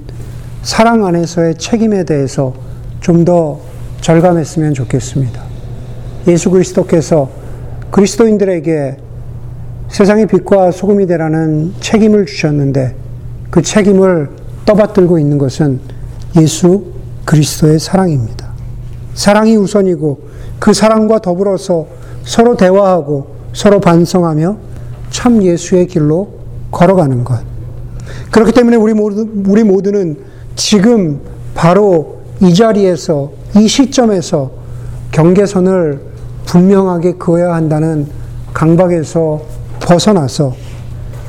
사랑 0.61 1.05
안에서의 1.05 1.55
책임에 1.57 2.03
대해서 2.03 2.53
좀더 2.99 3.59
절감했으면 4.01 4.73
좋겠습니다. 4.73 5.41
예수 6.27 6.49
그리스도께서 6.49 7.29
그리스도인들에게 7.91 8.97
세상의 9.89 10.27
빛과 10.27 10.71
소금이 10.71 11.07
되라는 11.07 11.73
책임을 11.79 12.25
주셨는데 12.25 12.95
그 13.49 13.61
책임을 13.61 14.29
떠받들고 14.65 15.17
있는 15.17 15.37
것은 15.37 15.79
예수 16.37 16.85
그리스도의 17.25 17.79
사랑입니다. 17.79 18.49
사랑이 19.15 19.55
우선이고 19.55 20.21
그 20.59 20.73
사랑과 20.73 21.19
더불어서 21.19 21.87
서로 22.23 22.55
대화하고 22.55 23.35
서로 23.53 23.79
반성하며 23.79 24.57
참 25.09 25.41
예수의 25.41 25.87
길로 25.87 26.29
걸어가는 26.71 27.23
것. 27.23 27.39
그렇기 28.31 28.51
때문에 28.51 28.75
우리 28.77 28.93
모두, 28.93 29.27
우리 29.47 29.63
모두는 29.63 30.17
지금 30.55 31.21
바로 31.55 32.18
이 32.41 32.53
자리에서, 32.53 33.31
이 33.55 33.67
시점에서 33.67 34.51
경계선을 35.11 36.01
분명하게 36.45 37.13
그어야 37.13 37.53
한다는 37.53 38.07
강박에서 38.53 39.41
벗어나서 39.81 40.55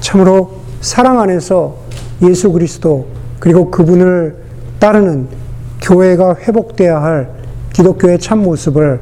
참으로 0.01 0.61
사랑 0.81 1.21
안에서 1.21 1.77
예수 2.23 2.53
그리스도 2.53 3.07
그리고 3.39 3.71
그분을 3.71 4.37
따르는 4.79 5.29
교회가 5.81 6.37
회복돼야 6.37 7.03
할 7.03 7.31
기독교의 7.73 8.19
참 8.19 8.43
모습을 8.43 9.01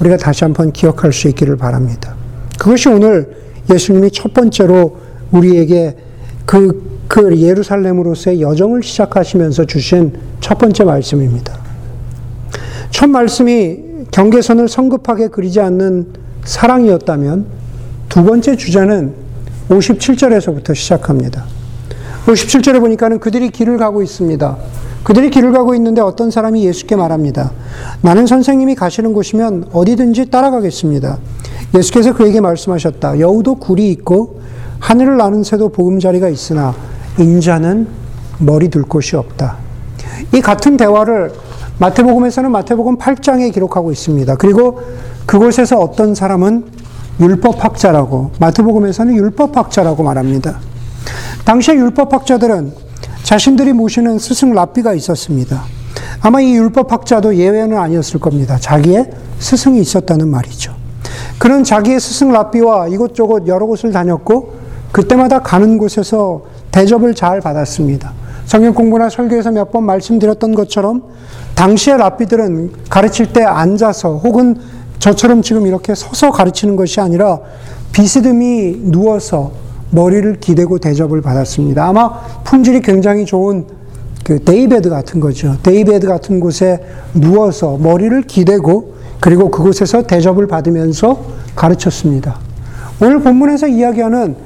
우리가 0.00 0.16
다시 0.16 0.44
한번 0.44 0.72
기억할 0.72 1.12
수 1.12 1.28
있기를 1.28 1.56
바랍니다. 1.56 2.14
그것이 2.58 2.88
오늘 2.88 3.36
예수님이 3.70 4.10
첫 4.10 4.32
번째로 4.32 4.98
우리에게 5.32 5.96
그, 6.44 6.97
그 7.08 7.38
예루살렘으로서의 7.38 8.42
여정을 8.42 8.82
시작하시면서 8.82 9.64
주신 9.64 10.12
첫 10.40 10.58
번째 10.58 10.84
말씀입니다. 10.84 11.58
첫 12.90 13.08
말씀이 13.08 13.78
경계선을 14.10 14.68
성급하게 14.68 15.28
그리지 15.28 15.60
않는 15.60 16.12
사랑이었다면 16.44 17.46
두 18.08 18.24
번째 18.24 18.56
주제는 18.56 19.14
57절에서부터 19.70 20.74
시작합니다. 20.74 21.44
57절에 22.26 22.80
보니까는 22.80 23.20
그들이 23.20 23.50
길을 23.50 23.78
가고 23.78 24.02
있습니다. 24.02 24.56
그들이 25.02 25.30
길을 25.30 25.52
가고 25.52 25.74
있는데 25.74 26.02
어떤 26.02 26.30
사람이 26.30 26.64
예수께 26.64 26.96
말합니다. 26.96 27.52
나는 28.02 28.26
선생님이 28.26 28.74
가시는 28.74 29.14
곳이면 29.14 29.70
어디든지 29.72 30.26
따라가겠습니다. 30.30 31.18
예수께서 31.74 32.14
그에게 32.14 32.40
말씀하셨다. 32.40 33.20
여우도 33.20 33.56
굴이 33.56 33.90
있고 33.92 34.40
하늘을 34.80 35.16
나는 35.16 35.42
새도 35.42 35.70
보금자리가 35.70 36.28
있으나 36.28 36.74
인자는 37.18 37.88
머리 38.38 38.68
둘 38.68 38.84
곳이 38.84 39.16
없다. 39.16 39.56
이 40.32 40.40
같은 40.40 40.76
대화를 40.76 41.32
마태복음에서는 41.78 42.50
마태복음 42.50 42.98
8장에 42.98 43.52
기록하고 43.52 43.92
있습니다. 43.92 44.36
그리고 44.36 44.80
그곳에서 45.26 45.78
어떤 45.78 46.14
사람은 46.14 46.64
율법학자라고 47.20 48.32
마태복음에서는 48.38 49.14
율법학자라고 49.14 50.02
말합니다. 50.02 50.58
당시의 51.44 51.78
율법학자들은 51.78 52.72
자신들이 53.22 53.72
모시는 53.72 54.18
스승 54.18 54.54
랍비가 54.54 54.94
있었습니다. 54.94 55.62
아마 56.20 56.40
이 56.40 56.54
율법학자도 56.54 57.36
예외는 57.36 57.76
아니었을 57.76 58.20
겁니다. 58.20 58.58
자기의 58.58 59.10
스승이 59.38 59.80
있었다는 59.80 60.28
말이죠. 60.28 60.74
그는 61.38 61.62
자기의 61.62 62.00
스승 62.00 62.32
랍비와 62.32 62.88
이곳저곳 62.88 63.46
여러 63.46 63.66
곳을 63.66 63.92
다녔고 63.92 64.54
그때마다 64.92 65.40
가는 65.40 65.78
곳에서 65.78 66.42
대접을 66.70 67.14
잘 67.14 67.40
받았습니다. 67.40 68.12
성경 68.46 68.72
공부나 68.74 69.10
설교에서 69.10 69.50
몇 69.50 69.70
번 69.70 69.84
말씀드렸던 69.84 70.54
것처럼 70.54 71.02
당시의 71.54 71.98
랍비들은 71.98 72.72
가르칠 72.88 73.32
때 73.32 73.42
앉아서 73.44 74.16
혹은 74.16 74.56
저처럼 74.98 75.42
지금 75.42 75.66
이렇게 75.66 75.94
서서 75.94 76.30
가르치는 76.30 76.76
것이 76.76 77.00
아니라 77.00 77.40
비스듬히 77.92 78.80
누워서 78.84 79.52
머리를 79.90 80.40
기대고 80.40 80.78
대접을 80.78 81.20
받았습니다. 81.22 81.86
아마 81.86 82.10
품질이 82.44 82.80
굉장히 82.82 83.24
좋은 83.24 83.66
그 84.24 84.42
daybed 84.44 84.90
같은 84.90 85.20
거죠. 85.20 85.56
Daybed 85.62 86.06
같은 86.06 86.40
곳에 86.40 86.82
누워서 87.14 87.76
머리를 87.78 88.22
기대고 88.22 88.94
그리고 89.20 89.50
그곳에서 89.50 90.02
대접을 90.02 90.46
받으면서 90.46 91.18
가르쳤습니다. 91.56 92.38
오늘 93.00 93.20
본문에서 93.20 93.68
이야기하는 93.68 94.36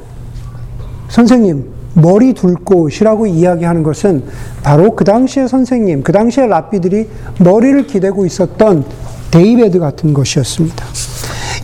선생님, 1.08 1.66
머리 1.94 2.32
둘 2.32 2.54
곳이라고 2.54 3.26
이야기하는 3.26 3.82
것은 3.82 4.24
바로 4.62 4.94
그 4.94 5.04
당시의 5.04 5.48
선생님, 5.48 6.02
그 6.02 6.12
당시의 6.12 6.48
랍비들이 6.48 7.08
머리를 7.40 7.86
기대고 7.86 8.24
있었던 8.26 8.84
Daybed 9.30 9.78
같은 9.78 10.14
것이었습니다. 10.14 10.84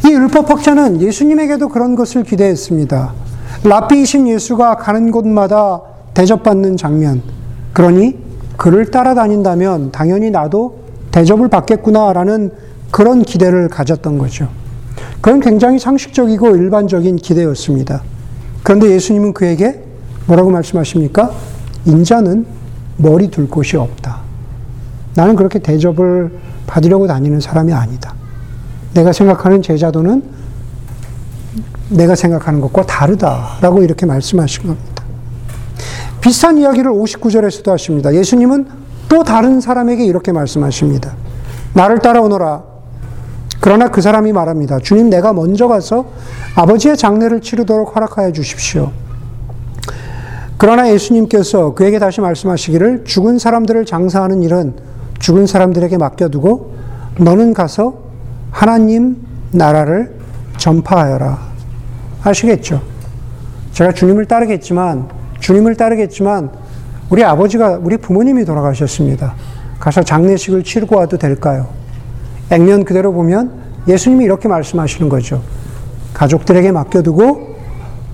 이 0.07 0.13
율법학자는 0.13 1.01
예수님에게도 1.01 1.69
그런 1.69 1.97
것을 1.97 2.25
기대했습니다. 2.25 3.13
랍비이신 3.65 4.29
예수가 4.29 4.77
가는 4.77 5.11
곳마다 5.11 5.81
대접받는 6.15 6.77
장면. 6.77 7.23
그러니 7.73 8.17
그를 8.57 8.91
따라다닌다면 8.91 9.93
당연히 9.93 10.31
나도 10.31 10.79
대접을 11.11 11.49
받겠구나라는 11.49 12.51
그런 12.91 13.23
기대를 13.23 13.69
가졌던 13.69 14.19
거죠. 14.19 14.49
그건 15.21 15.41
굉장히 15.41 15.79
상식적이고 15.79 16.57
일반적인 16.57 17.17
기대였습니다. 17.17 18.03
그런데 18.63 18.91
예수님은 18.91 19.33
그에게 19.33 19.88
뭐라고 20.29 20.51
말씀하십니까? 20.51 21.33
인자는 21.87 22.47
머리 22.99 23.29
둘 23.29 23.49
곳이 23.49 23.77
없다. 23.77 24.21
나는 25.15 25.35
그렇게 25.35 25.59
대접을 25.59 26.39
받으려고 26.67 27.07
다니는 27.07 27.41
사람이 27.41 27.73
아니다. 27.73 28.15
내가 28.95 29.13
생각하는 29.13 29.63
제자도는 29.63 30.23
내가 31.89 32.15
생각하는 32.15 32.61
것과 32.61 32.85
다르다라고 32.85 33.83
이렇게 33.83 34.05
말씀하신 34.05 34.67
겁니다. 34.67 35.03
비슷한 36.21 36.59
이야기를 36.59 36.91
59절에서도 36.91 37.71
하십니다. 37.71 38.15
예수님은 38.15 38.69
또 39.09 39.25
다른 39.25 39.61
사람에게 39.61 40.05
이렇게 40.05 40.33
말씀하십니다. 40.33 41.15
나를 41.73 42.01
따라오너라. 42.01 42.63
그러나 43.61 43.89
그 43.89 44.03
사람이 44.03 44.33
말합니다. 44.33 44.79
주님, 44.81 45.09
내가 45.09 45.33
먼저 45.33 45.69
가서 45.69 46.07
아버지의 46.55 46.97
장례를 46.97 47.41
치르도록 47.41 47.97
허락하여 47.97 48.33
주십시오. 48.33 48.93
그러나 50.59 50.91
예수님께서 50.93 51.75
그에게 51.75 52.01
다시 52.01 52.21
말씀하시기를 52.21 53.05
죽은 53.05 53.39
사람들을 53.39 53.85
장사하는 53.85 54.43
일은 54.43 54.75
죽은 55.21 55.47
사람들에게 55.47 55.97
맡겨두고 55.97 56.75
너는 57.21 57.55
가서 57.55 57.95
하나님 58.51 59.17
나라를 59.53 60.17
전파하여라. 60.57 61.39
아시겠죠? 62.25 62.83
제가 63.73 63.93
주님을 63.93 64.27
따르겠지만, 64.27 65.09
주님을 65.39 65.77
따르겠지만, 65.77 66.51
우리 67.09 67.23
아버지가, 67.23 67.79
우리 67.81 67.97
부모님이 67.97 68.45
돌아가셨습니다. 68.45 69.35
가서 69.79 70.03
장례식을 70.03 70.65
치르고 70.65 70.97
와도 70.97 71.17
될까요? 71.19 71.69
액면 72.51 72.85
그대로 72.85 73.13
보면 73.13 73.53
예수님이 73.87 74.25
이렇게 74.25 74.49
말씀하시는 74.49 75.09
거죠. 75.09 75.41
가족들에게 76.15 76.73
맡겨두고, 76.73 77.57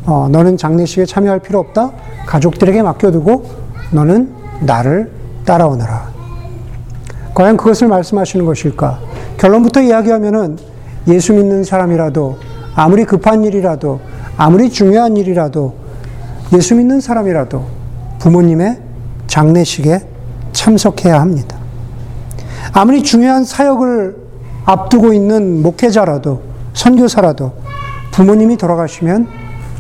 어, 0.04 0.28
너는 0.30 0.58
장례식에 0.58 1.06
참여할 1.06 1.40
필요 1.40 1.58
없다? 1.58 1.92
가족들에게 2.26 2.82
맡겨두고, 2.82 3.50
너는 3.90 4.32
나를 4.60 5.10
따라오너라. 5.44 6.12
과연 7.34 7.56
그것을 7.56 7.88
말씀하시는 7.88 8.44
것일까? 8.44 9.00
결론부터 9.38 9.82
이야기하면은 9.82 10.58
예수 11.08 11.32
믿는 11.32 11.64
사람이라도 11.64 12.38
아무리 12.74 13.04
급한 13.04 13.44
일이라도, 13.44 14.00
아무리 14.36 14.70
중요한 14.70 15.16
일이라도, 15.16 15.74
예수 16.52 16.74
믿는 16.74 17.00
사람이라도 17.00 17.64
부모님의 18.20 18.78
장례식에 19.26 20.00
참석해야 20.52 21.20
합니다. 21.20 21.56
아무리 22.72 23.02
중요한 23.02 23.44
사역을 23.44 24.16
앞두고 24.64 25.12
있는 25.12 25.62
목회자라도, 25.62 26.42
선교사라도 26.72 27.52
부모님이 28.12 28.56
돌아가시면 28.56 29.28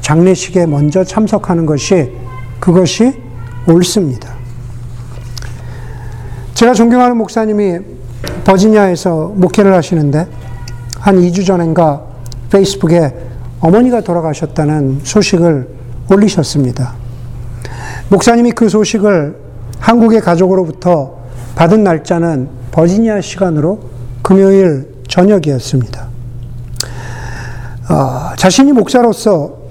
장례식에 0.00 0.66
먼저 0.66 1.04
참석하는 1.04 1.66
것이 1.66 2.12
그것이 2.60 3.20
옳습니다. 3.68 4.34
제가 6.54 6.72
존경하는 6.74 7.16
목사님이 7.16 7.78
버지니아에서 8.44 9.32
목회를 9.34 9.74
하시는데 9.74 10.28
한 10.98 11.16
2주 11.16 11.46
전인가 11.46 12.02
페이스북에 12.50 13.14
어머니가 13.60 14.02
돌아가셨다는 14.02 15.00
소식을 15.02 15.68
올리셨습니다. 16.10 16.94
목사님이 18.08 18.52
그 18.52 18.68
소식을 18.68 19.36
한국의 19.78 20.20
가족으로부터 20.20 21.18
받은 21.56 21.82
날짜는 21.82 22.48
버지니아 22.70 23.20
시간으로 23.20 23.80
금요일 24.22 24.94
저녁이었습니다. 25.08 26.08
어, 27.90 28.34
자신이 28.36 28.72
목사로서 28.72 29.63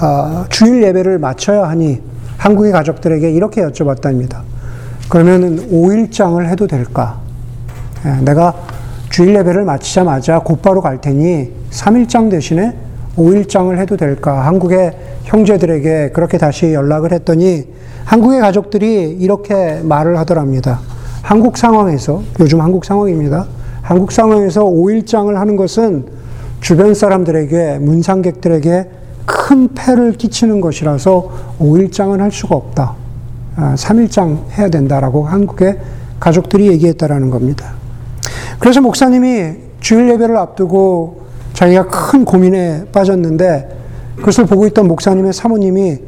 어, 0.00 0.44
주일 0.48 0.82
예배를 0.82 1.18
마쳐야 1.18 1.68
하니 1.68 2.00
한국의 2.38 2.72
가족들에게 2.72 3.30
이렇게 3.30 3.62
여쭤봤답니다. 3.62 4.40
그러면은 5.08 5.70
5일장을 5.70 6.44
해도 6.48 6.66
될까? 6.66 7.20
예, 8.06 8.22
내가 8.24 8.54
주일 9.10 9.34
예배를 9.36 9.64
마치자마자 9.64 10.38
곧바로 10.38 10.80
갈 10.80 11.00
테니 11.00 11.52
3일장 11.70 12.30
대신에 12.30 12.74
5일장을 13.16 13.76
해도 13.78 13.96
될까? 13.96 14.46
한국의 14.46 14.96
형제들에게 15.24 16.10
그렇게 16.12 16.38
다시 16.38 16.72
연락을 16.72 17.12
했더니 17.12 17.66
한국의 18.04 18.40
가족들이 18.40 19.10
이렇게 19.20 19.80
말을 19.82 20.18
하더랍니다. 20.18 20.80
한국 21.22 21.56
상황에서, 21.56 22.22
요즘 22.40 22.60
한국 22.60 22.84
상황입니다. 22.84 23.46
한국 23.82 24.10
상황에서 24.10 24.64
5일장을 24.64 25.32
하는 25.34 25.56
것은 25.56 26.06
주변 26.60 26.94
사람들에게, 26.94 27.78
문상객들에게 27.80 28.88
큰 29.26 29.68
폐를 29.74 30.12
끼치는 30.12 30.60
것이라서 30.60 31.30
5일장은 31.60 32.18
할 32.18 32.30
수가 32.30 32.56
없다. 32.56 32.94
3일장 33.56 34.36
아, 34.36 34.50
해야 34.56 34.68
된다라고 34.68 35.24
한국의 35.26 35.78
가족들이 36.18 36.68
얘기했다라는 36.68 37.30
겁니다. 37.30 37.74
그래서 38.58 38.80
목사님이 38.80 39.56
주일 39.80 40.08
예배를 40.10 40.36
앞두고 40.36 41.22
자기가 41.52 41.88
큰 41.88 42.24
고민에 42.24 42.86
빠졌는데 42.92 43.80
그것을 44.16 44.46
보고 44.46 44.66
있던 44.66 44.88
목사님의 44.88 45.32
사모님이 45.32 45.98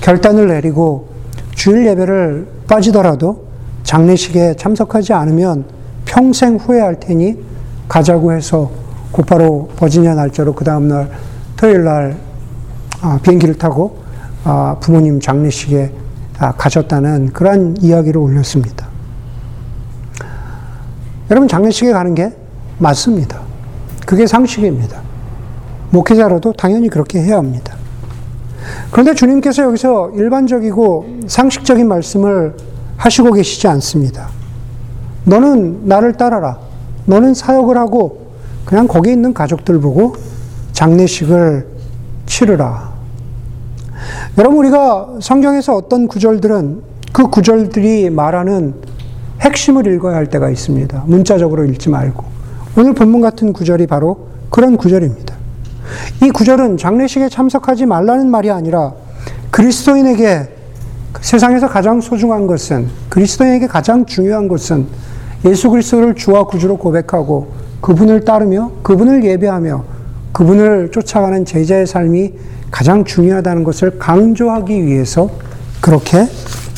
결단을 0.00 0.48
내리고 0.48 1.08
주일 1.54 1.86
예배를 1.86 2.46
빠지더라도 2.68 3.44
장례식에 3.82 4.54
참석하지 4.56 5.12
않으면 5.12 5.64
평생 6.04 6.56
후회할 6.56 7.00
테니 7.00 7.38
가자고 7.88 8.32
해서 8.32 8.70
곧바로 9.12 9.68
버지니아 9.76 10.14
날짜로 10.14 10.54
그 10.54 10.64
다음날 10.64 11.10
토요일 11.56 11.84
날 11.84 12.12
아, 12.12 12.33
비행기를 13.22 13.56
타고 13.56 14.02
아, 14.44 14.76
부모님 14.80 15.20
장례식에 15.20 15.92
아, 16.38 16.52
가셨다는 16.52 17.32
그러한 17.32 17.76
이야기를 17.80 18.20
올렸습니다. 18.20 18.86
여러분 21.30 21.48
장례식에 21.48 21.92
가는 21.92 22.14
게 22.14 22.32
맞습니다. 22.78 23.40
그게 24.06 24.26
상식입니다. 24.26 25.00
목회자로도 25.90 26.52
당연히 26.52 26.88
그렇게 26.88 27.22
해야 27.22 27.38
합니다. 27.38 27.76
그런데 28.90 29.14
주님께서 29.14 29.62
여기서 29.62 30.10
일반적이고 30.10 31.20
상식적인 31.26 31.88
말씀을 31.88 32.56
하시고 32.96 33.32
계시지 33.32 33.68
않습니다. 33.68 34.28
너는 35.24 35.86
나를 35.86 36.14
따라라. 36.14 36.58
너는 37.06 37.34
사역을 37.34 37.76
하고 37.76 38.32
그냥 38.64 38.88
거기 38.88 39.10
있는 39.10 39.34
가족들 39.34 39.80
보고 39.80 40.16
장례식을 40.72 41.66
치르라. 42.26 42.93
여러분, 44.36 44.58
우리가 44.58 45.18
성경에서 45.20 45.76
어떤 45.76 46.08
구절들은 46.08 46.82
그 47.12 47.28
구절들이 47.28 48.10
말하는 48.10 48.74
핵심을 49.40 49.86
읽어야 49.86 50.16
할 50.16 50.26
때가 50.26 50.50
있습니다. 50.50 51.04
문자적으로 51.06 51.64
읽지 51.66 51.88
말고. 51.88 52.24
오늘 52.76 52.94
본문 52.94 53.20
같은 53.20 53.52
구절이 53.52 53.86
바로 53.86 54.26
그런 54.50 54.76
구절입니다. 54.76 55.36
이 56.24 56.30
구절은 56.30 56.78
장례식에 56.78 57.28
참석하지 57.28 57.86
말라는 57.86 58.28
말이 58.28 58.50
아니라 58.50 58.94
그리스도인에게 59.52 60.48
세상에서 61.20 61.68
가장 61.68 62.00
소중한 62.00 62.48
것은 62.48 62.88
그리스도인에게 63.10 63.68
가장 63.68 64.04
중요한 64.04 64.48
것은 64.48 64.88
예수 65.44 65.70
그리스도를 65.70 66.16
주와 66.16 66.44
구주로 66.44 66.76
고백하고 66.76 67.52
그분을 67.80 68.24
따르며 68.24 68.72
그분을 68.82 69.24
예배하며 69.24 69.93
그분을 70.34 70.90
쫓아가는 70.90 71.44
제자의 71.44 71.86
삶이 71.86 72.32
가장 72.72 73.04
중요하다는 73.04 73.62
것을 73.62 73.98
강조하기 74.00 74.84
위해서 74.84 75.30
그렇게 75.80 76.26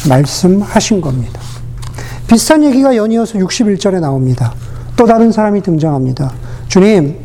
말씀하신 0.08 1.00
겁니다. 1.00 1.40
비슷한 2.28 2.62
얘기가 2.62 2.94
연이어서 2.94 3.38
61절에 3.38 3.98
나옵니다. 3.98 4.52
또 4.94 5.06
다른 5.06 5.32
사람이 5.32 5.62
등장합니다. 5.62 6.32
주님, 6.68 7.16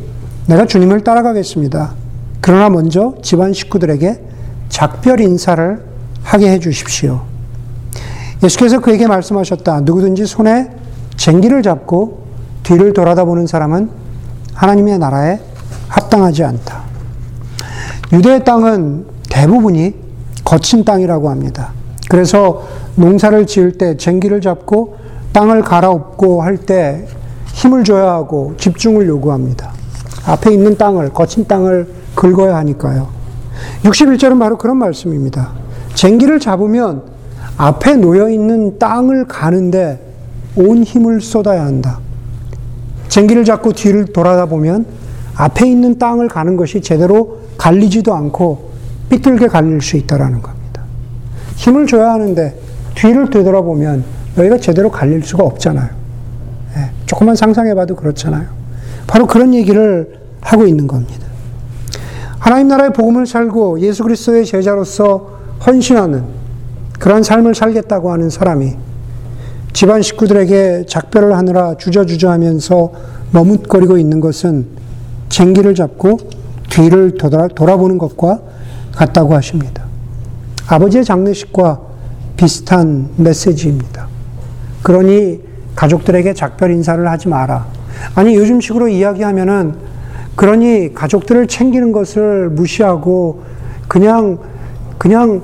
내가 0.46 0.64
주님을 0.64 1.04
따라가겠습니다. 1.04 1.92
그러나 2.40 2.70
먼저 2.70 3.14
집안 3.22 3.52
식구들에게 3.52 4.20
작별 4.70 5.20
인사를 5.20 5.84
하게 6.22 6.50
해 6.50 6.58
주십시오. 6.58 7.20
예수께서 8.42 8.80
그에게 8.80 9.06
말씀하셨다. 9.06 9.82
누구든지 9.82 10.24
손에 10.24 10.70
쟁기를 11.18 11.62
잡고 11.62 12.22
뒤를 12.62 12.94
돌아다 12.94 13.26
보는 13.26 13.46
사람은 13.46 13.90
하나님의 14.54 14.98
나라에 14.98 15.51
합당하지 16.12 16.44
않다. 16.44 16.82
유대의 18.12 18.44
땅은 18.44 19.06
대부분이 19.30 19.94
거친 20.44 20.84
땅이라고 20.84 21.30
합니다. 21.30 21.72
그래서 22.08 22.66
농사를 22.96 23.46
지을 23.46 23.78
때 23.78 23.96
쟁기를 23.96 24.42
잡고 24.42 24.96
땅을 25.32 25.62
갈아엎고 25.62 26.42
할 26.42 26.58
때 26.58 27.06
힘을 27.54 27.84
줘야 27.84 28.12
하고 28.12 28.54
집중을 28.58 29.06
요구합니다. 29.08 29.72
앞에 30.26 30.52
있는 30.52 30.76
땅을, 30.76 31.10
거친 31.10 31.46
땅을 31.46 31.88
긁어야 32.14 32.56
하니까요. 32.56 33.08
61절은 33.84 34.38
바로 34.38 34.58
그런 34.58 34.76
말씀입니다. 34.76 35.52
쟁기를 35.94 36.40
잡으면 36.40 37.02
앞에 37.56 37.96
놓여 37.96 38.28
있는 38.28 38.78
땅을 38.78 39.26
가는데 39.26 40.00
온 40.56 40.82
힘을 40.82 41.20
쏟아야 41.20 41.64
한다. 41.64 41.98
쟁기를 43.08 43.44
잡고 43.44 43.72
뒤를 43.72 44.06
돌아다 44.06 44.46
보면 44.46 45.01
앞에 45.34 45.68
있는 45.68 45.98
땅을 45.98 46.28
가는 46.28 46.56
것이 46.56 46.80
제대로 46.80 47.38
갈리지도 47.56 48.14
않고 48.14 48.70
삐뚤게 49.08 49.48
갈릴 49.48 49.80
수 49.80 49.96
있다라는 49.96 50.42
겁니다. 50.42 50.82
힘을 51.56 51.86
줘야 51.86 52.12
하는데 52.12 52.58
뒤를 52.94 53.30
되돌아보면 53.30 54.04
여기가 54.38 54.58
제대로 54.58 54.90
갈릴 54.90 55.22
수가 55.22 55.44
없잖아요. 55.44 55.90
예, 56.76 56.90
조금만 57.06 57.36
상상해봐도 57.36 57.96
그렇잖아요. 57.96 58.46
바로 59.06 59.26
그런 59.26 59.54
얘기를 59.54 60.18
하고 60.40 60.66
있는 60.66 60.86
겁니다. 60.86 61.26
하나님 62.38 62.68
나라의 62.68 62.92
복음을 62.92 63.26
살고 63.26 63.80
예수 63.80 64.02
그리스도의 64.02 64.44
제자로서 64.44 65.38
헌신하는 65.64 66.24
그러한 66.98 67.22
삶을 67.22 67.54
살겠다고 67.54 68.12
하는 68.12 68.30
사람이 68.30 68.74
집안 69.72 70.02
식구들에게 70.02 70.84
작별을 70.88 71.36
하느라 71.36 71.76
주저주저하면서 71.76 72.92
머뭇거리고 73.32 73.98
있는 73.98 74.20
것은 74.20 74.66
쟁기를 75.32 75.74
잡고 75.74 76.18
뒤를 76.68 77.16
돌아, 77.16 77.76
보는 77.76 77.96
것과 77.98 78.40
같다고 78.94 79.34
하십니다. 79.34 79.84
아버지의 80.68 81.04
장례식과 81.04 81.80
비슷한 82.36 83.08
메시지입니다. 83.16 84.08
그러니 84.82 85.40
가족들에게 85.74 86.34
작별 86.34 86.70
인사를 86.70 87.08
하지 87.08 87.28
마라. 87.28 87.66
아니 88.14 88.36
요즘식으로 88.36 88.88
이야기하면은 88.88 89.74
그러니 90.36 90.92
가족들을 90.92 91.46
챙기는 91.46 91.92
것을 91.92 92.50
무시하고 92.50 93.42
그냥 93.88 94.38
그냥 94.98 95.42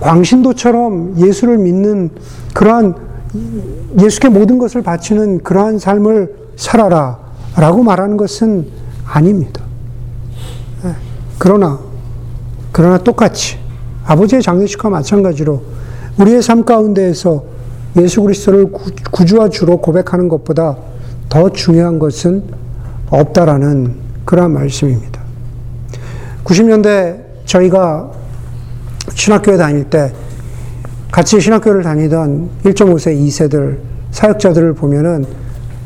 광신도처럼 0.00 1.14
예수를 1.18 1.58
믿는 1.58 2.10
그러한 2.54 2.94
예수께 4.00 4.28
모든 4.28 4.58
것을 4.58 4.82
바치는 4.82 5.42
그러한 5.42 5.78
삶을 5.78 6.34
살아라 6.56 7.18
라고 7.56 7.82
말하는 7.82 8.16
것은 8.16 8.85
아닙니다. 9.06 9.62
예. 10.84 10.94
그러나 11.38 11.78
그러나 12.72 12.98
똑같이 12.98 13.58
아버지의 14.04 14.42
장례식과 14.42 14.90
마찬가지로 14.90 15.62
우리의 16.18 16.42
삶 16.42 16.64
가운데에서 16.64 17.44
예수 17.98 18.22
그리스도를 18.22 18.70
구주와 19.10 19.48
주로 19.48 19.78
고백하는 19.78 20.28
것보다 20.28 20.76
더 21.28 21.50
중요한 21.50 21.98
것은 21.98 22.44
없다라는 23.08 23.94
그러한 24.24 24.52
말씀입니다. 24.52 25.20
90년대 26.44 27.20
저희가 27.46 28.10
신학교에 29.14 29.56
다닐 29.56 29.84
때 29.84 30.12
같이 31.10 31.40
신학교를 31.40 31.82
다니던 31.82 32.50
1.5세, 32.64 33.16
2세들, 33.26 33.78
사역자들을 34.10 34.74
보면은 34.74 35.24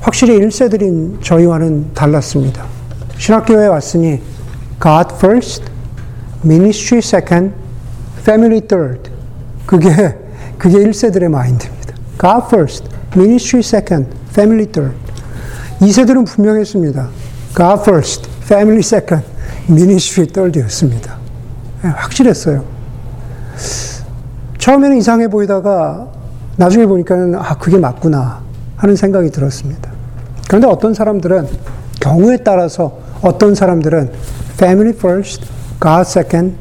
확실히 0.01 0.41
1세들인 0.41 1.23
저희와는 1.23 1.95
달랐습니다. 1.95 2.80
신학교에 3.21 3.67
왔으니 3.67 4.23
God 4.83 5.15
first, 5.17 5.65
ministry 6.43 7.01
second, 7.05 7.55
family 8.21 8.63
third. 8.63 9.11
그게, 9.67 10.17
그게 10.57 10.79
1세들의 10.79 11.29
마인드입니다. 11.29 11.95
God 12.19 12.47
first, 12.47 12.89
ministry 13.15 13.61
second, 13.61 14.09
family 14.31 14.65
third. 14.73 14.97
2세들은 15.81 16.27
분명했습니다. 16.27 17.09
God 17.55 17.83
first, 17.83 18.27
family 18.43 18.79
second, 18.79 19.27
ministry 19.69 20.27
third였습니다. 20.33 21.19
네, 21.83 21.91
확실했어요. 21.91 22.65
처음에는 24.57 24.97
이상해 24.97 25.29
보이다가 25.29 26.09
나중에 26.57 26.87
보니까는 26.87 27.35
아, 27.35 27.59
그게 27.59 27.77
맞구나 27.77 28.41
하는 28.77 28.97
생각이 28.97 29.31
들었습니다. 29.31 29.91
그런데 30.49 30.67
어떤 30.67 30.95
사람들은 30.95 31.47
경우에 32.01 32.39
따라서 32.39 33.10
어떤 33.23 33.55
사람들은 33.55 34.11
family 34.55 34.95
first, 34.97 35.47
God 35.81 36.03
second, 36.03 36.55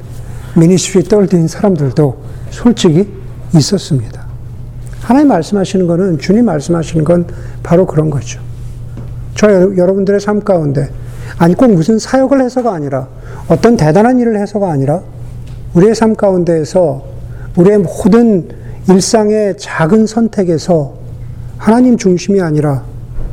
ministry 0.56 1.08
third인 1.08 1.48
사람들도 1.48 2.18
솔직히 2.50 3.12
있었습니다. 3.56 4.26
하나님 5.02 5.30
말씀하시는 5.30 5.88
거는 5.88 6.20
주님 6.20 6.46
말씀하시는 6.46 7.04
건 7.04 7.26
바로 7.64 7.86
그런 7.86 8.10
거죠. 8.10 8.40
저 9.36 9.50
여러분들의 9.50 10.20
삶 10.20 10.42
가운데 10.42 10.90
아니 11.38 11.56
꼭 11.56 11.72
무슨 11.74 11.98
사역을 11.98 12.42
해서가 12.42 12.74
아니라 12.74 13.08
어떤 13.48 13.78
대단한 13.78 14.20
일을 14.20 14.40
해서가 14.40 14.72
아니라 14.72 15.02
우리의 15.74 15.96
삶 15.96 16.16
가운데에서 16.16 17.04
우리의 17.56 17.80
모든 17.80 18.50
일상의 18.90 19.56
작은 19.58 20.08
선택에서 20.08 20.96
하나님 21.58 21.98
중심이 21.98 22.42
아니라 22.42 22.84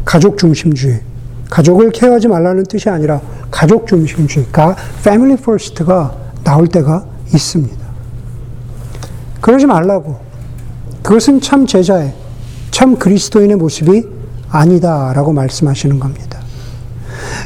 가족 0.04 0.38
중심주의, 0.38 1.00
가족을 1.56 1.90
케어하지 1.90 2.28
말라는 2.28 2.64
뜻이 2.64 2.90
아니라 2.90 3.18
가족 3.50 3.86
중심주의가 3.86 4.76
family 4.98 5.38
first가 5.40 6.14
나올 6.44 6.68
때가 6.68 7.06
있습니다. 7.32 7.86
그러지 9.40 9.64
말라고. 9.64 10.18
그것은 11.02 11.40
참 11.40 11.64
제자의, 11.64 12.12
참 12.70 12.96
그리스도인의 12.96 13.56
모습이 13.56 14.04
아니다라고 14.50 15.32
말씀하시는 15.32 15.98
겁니다. 15.98 16.40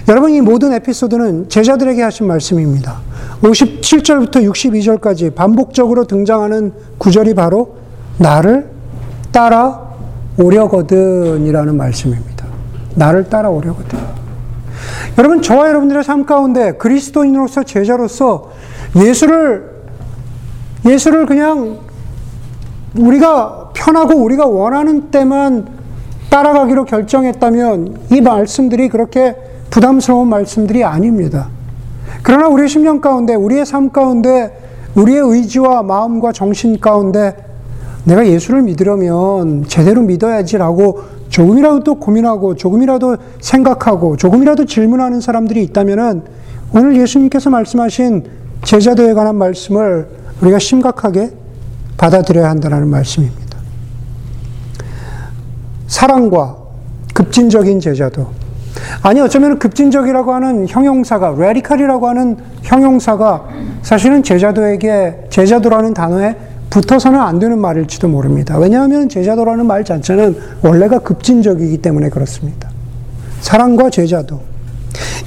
여러분, 0.09 0.33
이 0.33 0.41
모든 0.41 0.73
에피소드는 0.73 1.49
제자들에게 1.49 2.03
하신 2.03 2.27
말씀입니다. 2.27 2.99
57절부터 3.43 4.43
62절까지 4.51 5.37
반복적으로 5.37 6.05
등장하는 6.09 6.73
구절이 6.99 7.35
바로 7.35 7.77
나를 8.19 8.71
따라 9.31 9.89
오려거든이라는 10.37 11.77
말씀입니다. 11.77 12.30
나를 12.95 13.29
따라 13.29 13.51
오려거든. 13.51 13.99
여러분, 15.19 15.43
저와 15.43 15.69
여러분들의 15.69 16.05
삶 16.05 16.25
가운데 16.25 16.73
그리스도인으로서 16.73 17.65
제자로서 17.65 18.51
예수를, 18.97 19.71
예수를 20.87 21.27
그냥 21.27 21.79
우리가 22.97 23.71
편하고 23.75 24.15
우리가 24.15 24.47
원하는 24.47 25.11
때만 25.11 25.69
따라가기로 26.31 26.85
결정했다면 26.85 27.99
이 28.11 28.21
말씀들이 28.21 28.89
그렇게 28.89 29.37
부담스러운 29.71 30.29
말씀들이 30.29 30.85
아닙니다. 30.85 31.49
그러나 32.23 32.49
우리의 32.49 32.69
심령 32.69 33.01
가운데, 33.01 33.35
우리의 33.35 33.67
삶 33.67 33.91
가운데, 33.91 34.57
우리의 34.95 35.21
의지와 35.21 35.83
마음과 35.83 36.33
정신 36.33 36.79
가운데 36.81 37.37
내가 38.05 38.27
예수를 38.27 38.63
믿으려면 38.63 39.65
제대로 39.69 40.03
믿어야지라고 40.03 41.20
조금이라도 41.31 41.81
또 41.85 41.95
고민하고 41.95 42.57
조금이라도 42.57 43.17
생각하고 43.41 44.17
조금이라도 44.17 44.67
질문하는 44.67 45.21
사람들이 45.21 45.63
있다면은 45.65 46.23
오늘 46.75 46.97
예수님께서 47.01 47.51
말씀하신 47.51 48.25
제자도에 48.63 49.15
관한 49.15 49.37
말씀을 49.37 50.09
우리가 50.43 50.59
심각하게 50.59 51.31
받아들여야 51.97 52.49
한다는 52.49 52.89
말씀입니다. 52.89 53.59
사랑과 55.87 56.57
급진적인 57.15 57.81
제자도. 57.81 58.29
아니, 59.03 59.21
어쩌면 59.21 59.59
급진적이라고 59.59 60.33
하는 60.33 60.67
형용사가, 60.69 61.35
레디칼이라고 61.37 62.09
하는 62.09 62.37
형용사가 62.63 63.45
사실은 63.83 64.23
제자도에게, 64.23 65.27
제자도라는 65.29 65.93
단어에 65.93 66.37
붙어서는 66.71 67.19
안 67.19 67.39
되는 67.39 67.59
말일지도 67.59 68.09
모릅니다. 68.09 68.57
왜냐하면 68.59 69.09
제자도라는 69.09 69.67
말 69.67 69.85
자체는 69.85 70.37
원래가 70.63 71.01
급진적이기 71.01 71.79
때문에 71.79 72.09
그렇습니다. 72.11 72.71
사랑과 73.41 73.91
제자도. 73.91 74.41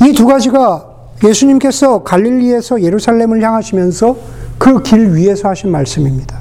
이 0.05 0.13
두 0.13 0.25
가지가 0.25 0.89
예수님께서 1.23 2.03
갈릴리에서 2.03 2.81
예루살렘을 2.81 3.41
향하시면서 3.43 4.15
그 4.57 4.81
길 4.83 5.13
위에서 5.15 5.49
하신 5.49 5.71
말씀입니다. 5.71 6.37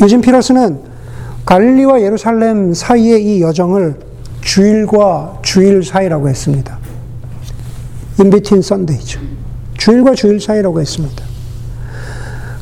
요즘 0.00 0.20
피러스는 0.20 0.80
갈릴리와 1.44 2.02
예루살렘 2.02 2.72
사이의 2.72 3.24
이 3.24 3.42
여정을 3.42 3.96
주일과 4.40 5.38
주일 5.42 5.82
사이라고 5.84 6.28
했습니다. 6.28 6.78
인비틴 8.18 8.62
썬데이죠. 8.62 9.20
주일과 9.76 10.14
주일 10.14 10.40
사이라고 10.40 10.80
했습니다. 10.80 11.24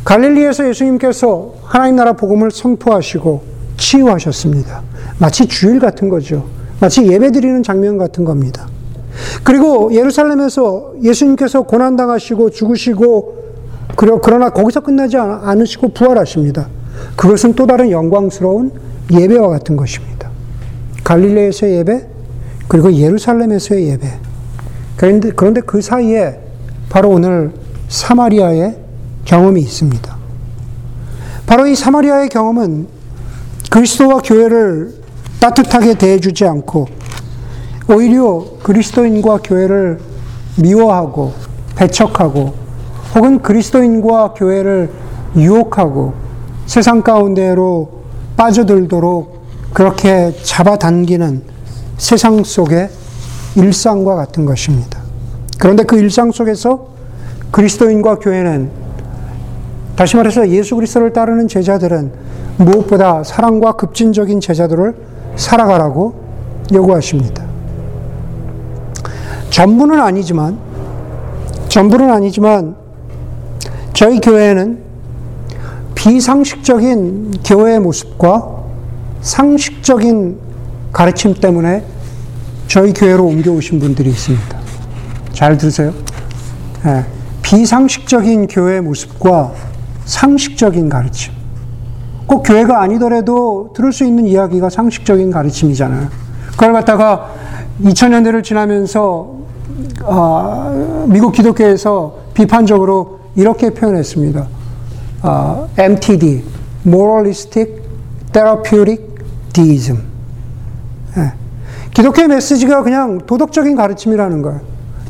갈릴리에서 0.09 0.67
예수님께서 0.71 1.53
하나님 1.65 1.97
나라 1.97 2.15
복음을 2.15 2.51
선포하시고 2.51 3.43
치유하셨습니다. 3.77 4.81
마치 5.19 5.47
주일 5.47 5.79
같은 5.81 6.09
거죠. 6.09 6.47
마치 6.81 7.07
예배 7.07 7.31
드리는 7.31 7.63
장면 7.63 7.99
같은 7.99 8.25
겁니다. 8.25 8.67
그리고 9.45 9.93
예루살렘에서 9.93 10.95
예수님께서 11.03 11.61
고난당하시고 11.61 12.49
죽으시고 12.49 13.37
그러나 14.23 14.49
거기서 14.49 14.81
끝나지 14.81 15.19
않으시고 15.19 15.89
부활하십니다. 15.89 16.69
그것은 17.15 17.53
또 17.53 17.67
다른 17.67 17.91
영광스러운 17.91 18.73
예배와 19.13 19.49
같은 19.49 19.77
것입니다. 19.77 20.31
갈릴레에서의 21.05 21.77
예배, 21.81 22.07
그리고 22.67 22.95
예루살렘에서의 22.95 23.89
예배. 23.89 24.09
그런데, 24.97 25.61
그 25.61 25.83
사이에 25.83 26.41
바로 26.89 27.11
오늘 27.11 27.53
사마리아의 27.89 28.88
경험이 29.29 29.61
있습니다. 29.61 30.17
바로 31.47 31.67
이 31.67 31.77
사마리아의 31.77 32.31
경험은 32.31 32.89
그리스도와 33.71 34.23
교회를 34.25 34.95
따뜻하게 35.39 35.95
대해주지 35.95 36.47
않고 36.47 36.89
오히려 37.91 38.45
그리스도인과 38.63 39.41
교회를 39.45 40.01
미워하고 40.57 41.35
배척하고 41.77 42.55
혹은 43.15 43.41
그리스도인과 43.43 44.33
교회를 44.33 44.91
유혹하고 45.37 46.15
세상 46.67 47.03
가운데로 47.03 48.03
빠져들도록 48.37 49.45
그렇게 49.75 50.33
잡아당기는 50.43 51.43
세상 51.99 52.43
속의 52.43 52.91
일상과 53.57 54.15
같은 54.15 54.47
것입니다. 54.47 55.01
그런데 55.59 55.83
그 55.83 55.99
일상 55.99 56.33
속에서 56.33 56.89
그리스도인과 57.51 58.17
교회는 58.17 58.88
다시 59.99 60.17
말해서 60.17 60.49
예수 60.51 60.77
그리스도를 60.77 61.13
따르는 61.13 61.49
제자들은 61.49 62.13
무엇보다 62.59 63.25
사랑과 63.25 63.73
급진적인 63.73 64.41
제자들을 64.41 64.95
살아가라고 65.35 66.15
요구하십니다. 66.73 67.45
전부는 69.51 69.99
아니지만 69.99 70.57
전부는 71.67 72.13
아니지만 72.13 72.77
저희 73.93 74.21
교회는 74.21 74.85
비상식적인 75.97 77.33
교회의 77.45 77.81
모습과 77.81 78.55
상식적인 79.21 80.39
가르침 80.93 81.35
때문에 81.35 81.85
저희 82.69 82.93
교회로 82.93 83.27
옮겨오신 83.27 83.81
분들이 83.81 84.11
있습니다. 84.11 84.59
잘 85.33 85.59
들으세요. 85.59 85.93
네. 86.85 87.05
비상식적인 87.43 88.47
교회의 88.47 88.81
모습과 88.83 89.68
상식적인 90.09 90.89
가르침. 90.89 91.33
꼭 92.27 92.43
교회가 92.43 92.81
아니더라도 92.81 93.73
들을 93.75 93.93
수 93.93 94.05
있는 94.05 94.27
이야기가 94.27 94.71
상식적인 94.71 95.31
가르침이잖아요. 95.31 96.09
그걸 96.51 96.73
갖다가 96.73 97.31
2000년대를 97.83 98.43
지나면서 98.43 99.37
어, 100.03 101.07
미국 101.09 101.33
기독교에서 101.33 102.17
비판적으로 102.35 103.21
이렇게 103.37 103.71
표현했습니다. 103.71 104.47
어, 105.23 105.69
MTD, 105.77 106.43
Moralistic 106.87 107.83
Therapeutic 108.33 109.03
Deism. 109.53 109.99
네. 111.17 111.33
기독교의 111.95 112.29
메시지가 112.29 112.83
그냥 112.83 113.19
도덕적인 113.27 113.77
가르침이라는 113.77 114.43
거예요. 114.43 114.61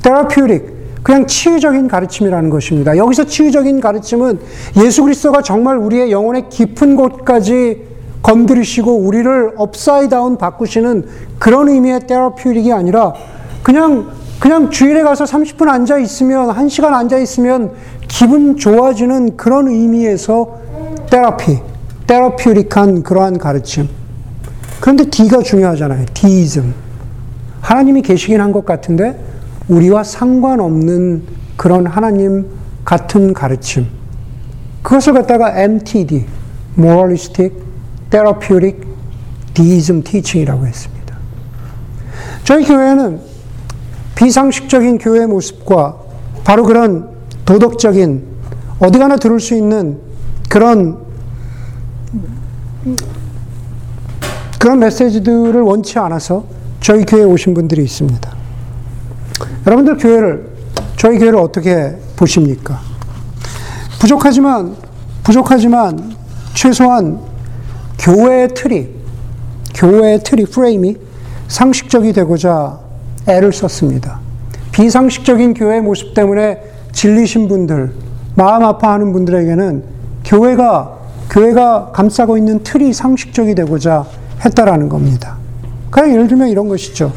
Therapeutic, 0.03 0.78
그냥 1.03 1.27
치유적인 1.27 1.89
가르침이라는 1.89 2.51
것입니다. 2.51 2.97
여기서 2.97 3.25
치유적인 3.25 3.81
가르침은 3.81 4.39
예수 4.83 5.03
그리스도가 5.03 5.43
정말 5.43 5.77
우리의 5.79 6.11
영혼의 6.11 6.49
깊은 6.49 6.97
곳까지 6.97 7.87
건드리시고 8.23 8.97
우리를 8.99 9.53
upside 9.57 10.11
down 10.11 10.37
바꾸시는 10.37 11.07
그런 11.39 11.69
의미의 11.69 12.01
therapeutic이 12.07 12.73
아니라 12.73 13.15
그냥 13.63 14.11
그냥 14.41 14.71
주일에 14.71 15.03
가서 15.03 15.25
30분 15.25 15.69
앉아 15.69 15.99
있으면 15.99 16.49
1시간 16.49 16.93
앉아 16.93 17.19
있으면 17.19 17.73
기분 18.07 18.57
좋아지는 18.57 19.37
그런 19.37 19.69
의미에서 19.69 20.59
테라피, 21.11 21.59
테라퓨릭한 22.07 23.03
그러한 23.03 23.39
가르침. 23.39 23.89
그런데 24.81 25.05
D가 25.11 25.43
중요하잖아요. 25.43 26.07
D이즘. 26.15 26.73
하나님이 27.61 28.03
계시긴 28.03 28.41
한 28.41 28.53
것 28.53 28.65
같은데 28.65 29.19
우리와 29.68 30.02
상관없는 30.02 31.22
그런 31.57 31.87
하나님 31.87 32.46
같은 32.85 33.33
가르침. 33.33 33.87
그것을 34.83 35.12
갖다가 35.12 35.61
MTD, 35.61 36.24
Moralistic 36.78 37.54
Therapeutic 38.11 38.81
Deism 39.54 40.02
Teaching이라고 40.02 40.66
했습니다. 40.66 41.16
저희 42.44 42.64
교회는 42.64 43.20
비상식적인 44.14 44.98
교회 44.98 45.26
모습과 45.26 45.96
바로 46.44 46.64
그런 46.64 47.11
도덕적인 47.44 48.24
어디 48.78 48.98
가나 48.98 49.16
들을 49.16 49.38
수 49.38 49.54
있는 49.54 49.98
그런 50.48 50.98
그런 54.59 54.78
메시지들을 54.78 55.61
원치 55.61 55.98
않아서 55.98 56.44
저희 56.81 57.04
교회에 57.04 57.24
오신 57.24 57.54
분들이 57.54 57.85
있습니다. 57.85 58.38
여러분들 59.68 59.98
교회를 59.98 60.48
저희 60.96 61.18
교회를 61.18 61.38
어떻게 61.38 61.94
보십니까? 62.16 62.81
부족하지만 64.00 64.74
부족하지만 65.22 66.16
최소한 66.54 67.18
교회의 67.98 68.48
틀이 68.54 68.88
교회의 69.74 70.24
틀이 70.24 70.46
프레임이 70.46 70.96
상식적이 71.48 72.14
되고자 72.14 72.78
애를 73.28 73.52
썼습니다. 73.52 74.20
비상식적인 74.72 75.52
교회 75.52 75.81
모습 75.81 76.14
때문에 76.14 76.62
질리신 76.92 77.48
분들, 77.48 77.92
마음 78.37 78.64
아파하는 78.64 79.12
분들에게는 79.12 79.85
교회가 80.24 80.96
교회가 81.28 81.90
감싸고 81.92 82.38
있는 82.38 82.62
틀이 82.62 82.94
상식적이 82.94 83.54
되고자 83.54 84.07
했다라는 84.46 84.88
겁니다. 84.88 85.37
그냥 85.90 86.12
예를 86.12 86.26
들면 86.26 86.48
이런 86.48 86.68
것이죠. 86.68 87.12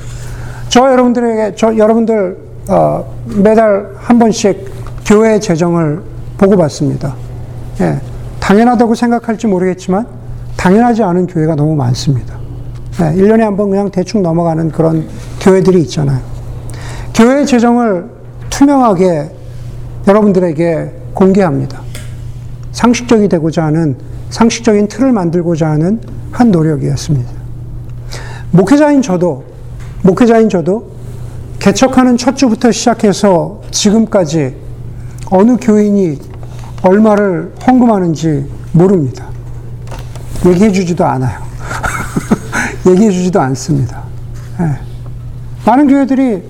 저 0.71 0.89
여러분들에게 0.89 1.55
저 1.57 1.75
여러분들 1.75 2.37
어, 2.69 3.03
매달 3.25 3.89
한 3.97 4.17
번씩 4.17 4.71
교회 5.05 5.37
재정을 5.37 6.01
보고 6.37 6.55
받습니다. 6.55 7.13
예, 7.81 7.99
당연하다고 8.39 8.95
생각할지 8.95 9.47
모르겠지만 9.47 10.07
당연하지 10.55 11.03
않은 11.03 11.27
교회가 11.27 11.55
너무 11.55 11.75
많습니다. 11.75 12.37
예, 13.01 13.03
1년에 13.21 13.39
한 13.41 13.57
번 13.57 13.69
그냥 13.69 13.91
대충 13.91 14.21
넘어가는 14.21 14.71
그런 14.71 15.09
교회들이 15.41 15.81
있잖아요. 15.81 16.21
교회 17.13 17.43
재정을 17.43 18.05
투명하게 18.49 19.29
여러분들에게 20.07 20.91
공개합니다. 21.13 21.81
상식적이 22.71 23.27
되고자 23.27 23.65
하는 23.65 23.97
상식적인 24.29 24.87
틀을 24.87 25.11
만들고자 25.11 25.67
하는 25.69 25.99
한 26.31 26.49
노력이었습니다. 26.49 27.29
목회자인 28.51 29.01
저도 29.01 29.50
목회자인 30.03 30.49
저도 30.49 30.91
개척하는 31.59 32.17
첫 32.17 32.35
주부터 32.35 32.71
시작해서 32.71 33.61
지금까지 33.69 34.55
어느 35.29 35.57
교인이 35.57 36.19
얼마를 36.81 37.53
헌금하는지 37.65 38.49
모릅니다. 38.71 39.25
얘기해 40.45 40.71
주지도 40.71 41.05
않아요. 41.05 41.39
얘기해 42.89 43.11
주지도 43.11 43.39
않습니다. 43.41 44.01
네. 44.59 44.75
많은 45.65 45.87
교회들이 45.87 46.41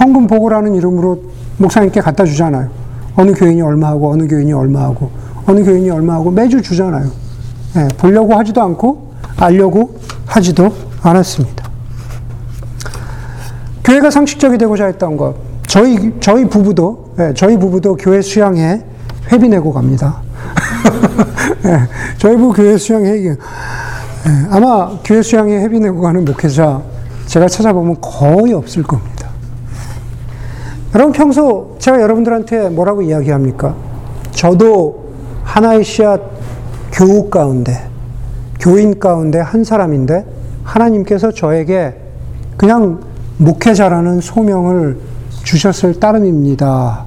헌금 0.00 0.26
보고라는 0.26 0.74
이름으로 0.74 1.22
목사님께 1.58 2.00
갖다 2.00 2.24
주잖아요. 2.24 2.70
어느 3.14 3.32
교인이 3.32 3.62
얼마하고 3.62 4.10
어느 4.10 4.26
교인이 4.26 4.52
얼마하고 4.52 5.10
어느 5.46 5.62
교인이 5.64 5.88
얼마하고 5.90 6.32
매주 6.32 6.60
주잖아요. 6.60 7.10
네. 7.74 7.88
보려고 7.98 8.34
하지도 8.36 8.60
않고 8.62 9.12
알려고 9.36 10.00
하지도 10.26 10.74
않았습니다. 11.02 11.69
교회가 13.84 14.10
상식적이 14.10 14.58
되고자 14.58 14.86
했던 14.86 15.16
것. 15.16 15.34
저희, 15.66 16.12
저희 16.20 16.44
부부도, 16.44 17.12
네, 17.16 17.32
저희 17.34 17.56
부부도 17.56 17.96
교회 17.96 18.20
수양회 18.20 18.84
회비 19.32 19.48
내고 19.48 19.72
갑니다. 19.72 20.20
네, 21.62 21.78
저희 22.18 22.36
부부 22.36 22.52
교회 22.52 22.76
수양회, 22.76 23.12
네, 23.12 23.36
아마 24.50 24.98
교회 25.04 25.22
수양회 25.22 25.62
회비 25.62 25.80
내고 25.80 26.00
가는 26.00 26.24
목회자 26.24 26.82
제가 27.26 27.46
찾아보면 27.46 27.98
거의 28.00 28.52
없을 28.52 28.82
겁니다. 28.82 29.28
여러분 30.94 31.12
평소 31.12 31.76
제가 31.78 32.00
여러분들한테 32.00 32.68
뭐라고 32.70 33.02
이야기합니까? 33.02 33.76
저도 34.32 35.10
하나의 35.44 35.84
씨앗 35.84 36.20
교우 36.92 37.30
가운데, 37.30 37.88
교인 38.58 38.98
가운데 38.98 39.38
한 39.38 39.62
사람인데 39.62 40.24
하나님께서 40.64 41.30
저에게 41.30 41.94
그냥 42.56 43.09
목회자라는 43.40 44.20
소명을 44.20 44.98
주셨을 45.44 45.98
따름입니다. 45.98 47.06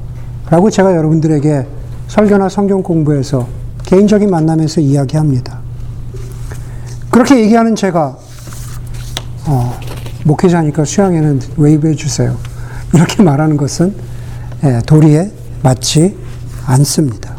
라고 0.49 0.69
제가 0.69 0.95
여러분들에게 0.95 1.67
설교나 2.07 2.49
성경 2.49 2.81
공부에서 2.81 3.47
개인적인 3.83 4.29
만남에서 4.29 4.81
이야기합니다. 4.81 5.59
그렇게 7.11 7.39
얘기하는 7.39 7.75
제가 7.75 8.17
어, 9.45 9.79
목회자니까 10.25 10.85
수양에는 10.85 11.39
웨이브해 11.57 11.93
주세요. 11.93 12.35
이렇게 12.93 13.21
말하는 13.21 13.55
것은 13.55 13.93
예, 14.63 14.81
도리에 14.87 15.31
맞지 15.61 16.17
않습니다. 16.65 17.35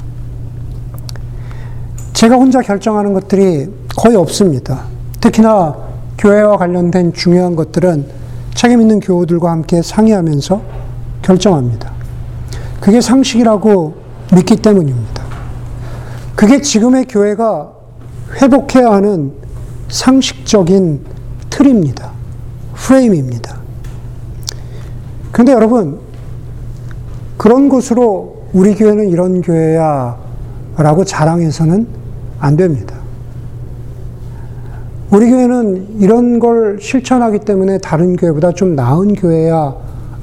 제가 2.12 2.36
혼자 2.36 2.60
결정하는 2.60 3.12
것들이 3.12 3.68
거의 3.96 4.14
없습니다. 4.16 4.84
특히나 5.20 5.74
교회와 6.18 6.58
관련된 6.58 7.12
중요한 7.12 7.56
것들은 7.56 8.23
책임 8.54 8.80
있는 8.80 9.00
교우들과 9.00 9.50
함께 9.50 9.82
상의하면서 9.82 10.62
결정합니다. 11.22 11.92
그게 12.80 13.00
상식이라고 13.00 13.94
믿기 14.34 14.56
때문입니다. 14.56 15.24
그게 16.34 16.60
지금의 16.60 17.06
교회가 17.06 17.72
회복해야 18.40 18.90
하는 18.90 19.32
상식적인 19.88 21.04
틀입니다. 21.50 22.10
프레임입니다. 22.74 23.58
그런데 25.32 25.52
여러분, 25.52 26.00
그런 27.36 27.68
곳으로 27.68 28.44
우리 28.52 28.74
교회는 28.74 29.08
이런 29.08 29.40
교회야 29.42 30.16
라고 30.76 31.04
자랑해서는 31.04 31.86
안 32.40 32.56
됩니다. 32.56 33.03
우리 35.14 35.30
교회는 35.30 36.00
이런 36.00 36.40
걸 36.40 36.78
실천하기 36.80 37.40
때문에 37.40 37.78
다른 37.78 38.16
교회보다 38.16 38.50
좀 38.50 38.74
나은 38.74 39.14
교회야 39.14 39.72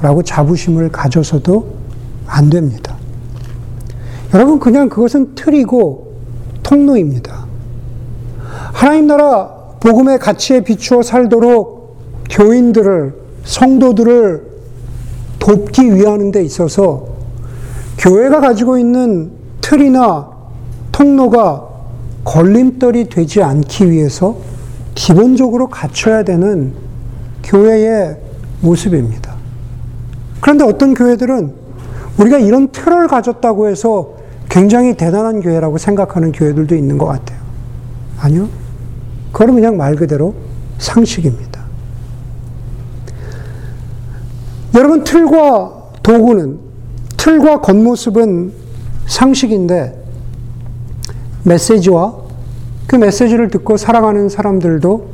라고 0.02 0.22
자부심을 0.22 0.90
가져서도 0.90 1.66
안 2.28 2.50
됩니다. 2.50 2.98
여러분, 4.34 4.60
그냥 4.60 4.90
그것은 4.90 5.34
틀이고 5.34 6.14
통로입니다. 6.62 7.46
하나님 8.74 9.08
나라 9.08 9.48
복음의 9.80 10.20
가치에 10.20 10.62
비추어 10.62 11.02
살도록 11.04 11.96
교인들을, 12.30 13.16
성도들을 13.46 14.52
돕기 15.40 15.96
위하는 15.96 16.32
데 16.32 16.44
있어서 16.44 17.06
교회가 17.98 18.42
가지고 18.42 18.78
있는 18.78 19.32
틀이나 19.62 20.32
통로가 20.92 21.70
걸림돌이 22.26 23.08
되지 23.08 23.42
않기 23.42 23.90
위해서 23.90 24.51
기본적으로 25.02 25.68
갖춰야 25.68 26.22
되는 26.22 26.74
교회의 27.42 28.18
모습입니다. 28.62 29.34
그런데 30.40 30.64
어떤 30.64 30.94
교회들은 30.94 31.56
우리가 32.20 32.38
이런 32.38 32.72
틀을 32.72 33.08
가졌다고 33.08 33.68
해서 33.68 34.14
굉장히 34.48 34.96
대단한 34.96 35.42
교회라고 35.42 35.80
생각하는 35.80 36.32
교회들도 36.32 36.76
있는 36.76 37.00
것 37.00 37.08
같아요. 37.08 37.40
아니요. 38.20 38.48
그건 39.32 39.56
그냥 39.56 39.76
말 39.76 39.96
그대로 39.96 40.36
상식입니다. 40.78 41.64
여러분, 44.76 45.04
틀과 45.04 45.74
도구는, 46.04 46.60
틀과 47.18 47.62
겉모습은 47.62 48.54
상식인데, 49.08 50.00
메시지와 51.44 52.21
그 52.92 52.98
메시지를 52.98 53.48
듣고 53.48 53.78
살아가는 53.78 54.28
사람들도 54.28 55.12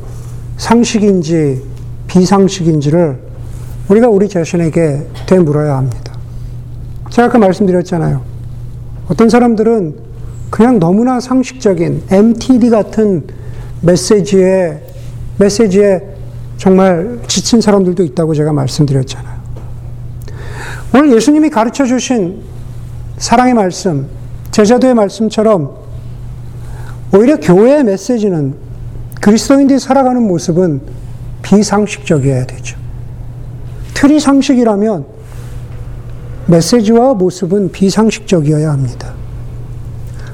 상식인지 0.58 1.62
비상식인지를 2.08 3.20
우리가 3.90 4.08
우리 4.10 4.28
자신에게 4.28 5.06
되물어야 5.28 5.78
합니다. 5.78 6.14
제가 7.12 7.28
아까 7.28 7.38
말씀드렸잖아요. 7.38 8.24
어떤 9.10 9.30
사람들은 9.30 9.96
그냥 10.50 10.80
너무나 10.80 11.20
상식적인 11.20 12.06
MTD 12.10 12.72
같은 12.72 13.28
메시지에, 13.82 14.82
메시지에 15.38 16.02
정말 16.58 17.20
지친 17.28 17.62
사람들도 17.62 18.02
있다고 18.02 18.34
제가 18.34 18.54
말씀드렸잖아요. 18.54 19.38
오늘 20.96 21.16
예수님이 21.16 21.52
가르쳐 21.52 21.86
주신 21.86 22.42
사랑의 23.18 23.54
말씀, 23.54 24.08
제자도의 24.50 24.96
말씀처럼 24.96 25.77
오히려 27.14 27.38
교회의 27.38 27.84
메시지는 27.84 28.56
그리스도인들이 29.22 29.80
살아가는 29.80 30.22
모습은 30.22 30.82
비상식적이어야 31.42 32.46
되죠. 32.46 32.78
틀이 33.94 34.20
상식이라면 34.20 35.06
메시지와 36.48 37.14
모습은 37.14 37.72
비상식적이어야 37.72 38.72
합니다. 38.72 39.14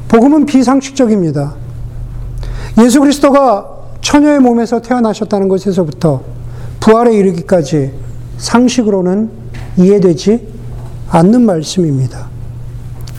복음은 0.08 0.46
비상식적입니다. 0.46 1.56
예수 2.84 3.00
그리스도가 3.00 3.68
처녀의 4.02 4.40
몸에서 4.40 4.82
태어나셨다는 4.82 5.48
것에서부터 5.48 6.22
부활에 6.80 7.16
이르기까지 7.16 7.94
상식으로는 8.38 9.30
이해되지 9.78 10.48
않는 11.10 11.46
말씀입니다. 11.46 12.28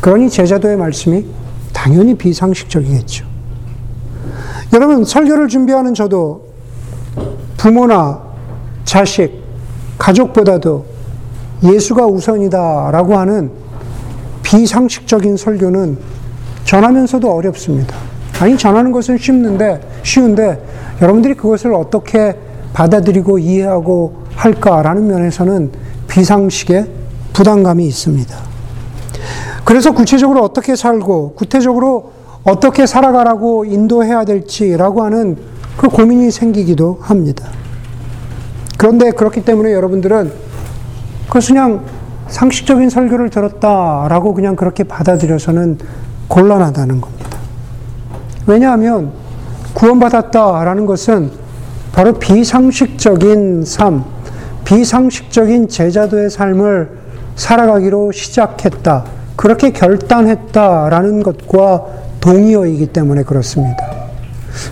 그러니 0.00 0.28
제자도의 0.28 0.76
말씀이 0.76 1.24
당연히 1.72 2.14
비상식적이겠죠. 2.14 3.33
여러분, 4.74 5.04
설교를 5.04 5.46
준비하는 5.46 5.94
저도 5.94 6.46
부모나 7.56 8.20
자식, 8.84 9.40
가족보다도 9.98 10.84
예수가 11.62 12.06
우선이다라고 12.06 13.16
하는 13.16 13.52
비상식적인 14.42 15.36
설교는 15.36 15.96
전하면서도 16.64 17.32
어렵습니다. 17.32 17.96
아니, 18.40 18.58
전하는 18.58 18.90
것은 18.90 19.16
쉽는데, 19.16 19.80
쉬운데, 20.02 20.60
여러분들이 21.00 21.34
그것을 21.34 21.72
어떻게 21.72 22.36
받아들이고 22.72 23.38
이해하고 23.38 24.24
할까라는 24.34 25.06
면에서는 25.06 25.70
비상식의 26.08 26.90
부담감이 27.32 27.86
있습니다. 27.86 28.36
그래서 29.64 29.92
구체적으로 29.92 30.42
어떻게 30.42 30.74
살고, 30.74 31.34
구체적으로 31.34 32.23
어떻게 32.44 32.86
살아가라고 32.86 33.64
인도해야 33.64 34.24
될지라고 34.24 35.02
하는 35.02 35.36
그 35.76 35.88
고민이 35.88 36.30
생기기도 36.30 36.98
합니다. 37.00 37.48
그런데 38.76 39.10
그렇기 39.10 39.44
때문에 39.44 39.72
여러분들은 39.72 40.30
그것 41.26 41.46
그냥 41.46 41.84
상식적인 42.28 42.90
설교를 42.90 43.30
들었다라고 43.30 44.34
그냥 44.34 44.56
그렇게 44.56 44.84
받아들여서는 44.84 45.78
곤란하다는 46.28 47.00
겁니다. 47.00 47.38
왜냐하면 48.46 49.12
구원받았다라는 49.74 50.86
것은 50.86 51.30
바로 51.92 52.12
비상식적인 52.14 53.64
삶, 53.64 54.04
비상식적인 54.64 55.68
제자도의 55.68 56.28
삶을 56.28 56.90
살아가기로 57.36 58.12
시작했다. 58.12 59.04
그렇게 59.36 59.70
결단했다라는 59.70 61.22
것과 61.22 62.03
동의어이기 62.24 62.86
때문에 62.86 63.22
그렇습니다. 63.22 64.04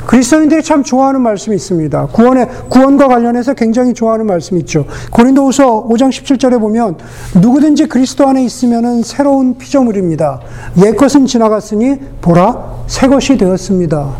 그리스도인들이 0.06 0.62
참 0.62 0.82
좋아하는 0.82 1.20
말씀이 1.20 1.54
있습니다. 1.56 2.06
구원의 2.06 2.48
구원과 2.70 3.08
관련해서 3.08 3.52
굉장히 3.52 3.92
좋아하는 3.92 4.26
말씀이 4.26 4.60
있죠. 4.60 4.86
고린도후서 5.10 5.86
5장 5.88 6.08
17절에 6.08 6.58
보면 6.58 6.96
누구든지 7.40 7.88
그리스도 7.88 8.26
안에 8.26 8.42
있으면은 8.44 9.02
새로운 9.02 9.58
피조물입니다. 9.58 10.40
옛 10.84 10.96
것은 10.96 11.26
지나갔으니 11.26 11.98
보라 12.22 12.84
새 12.86 13.08
것이 13.08 13.36
되었습니다. 13.36 14.12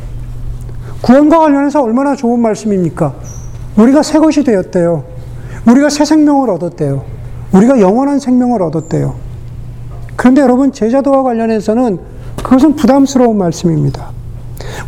구원과 1.01 1.39
관련해서 1.39 1.83
얼마나 1.83 2.15
좋은 2.15 2.39
말씀입니까? 2.41 3.15
우리가 3.77 4.03
새 4.03 4.19
것이 4.19 4.45
되었대요. 4.45 5.05
우리가 5.67 5.89
새 5.89 6.05
생명을 6.05 6.51
얻었대요. 6.51 7.05
우리가 7.53 7.81
영원한 7.81 8.19
생명을 8.19 8.61
얻었대요. 8.63 9.15
그런데 10.17 10.43
여러분 10.43 10.73
제자도와 10.73 11.23
관련해서는 11.23 12.12
그것은 12.43 12.77
부담스러운 12.77 13.37
말씀입니다. 13.39 14.11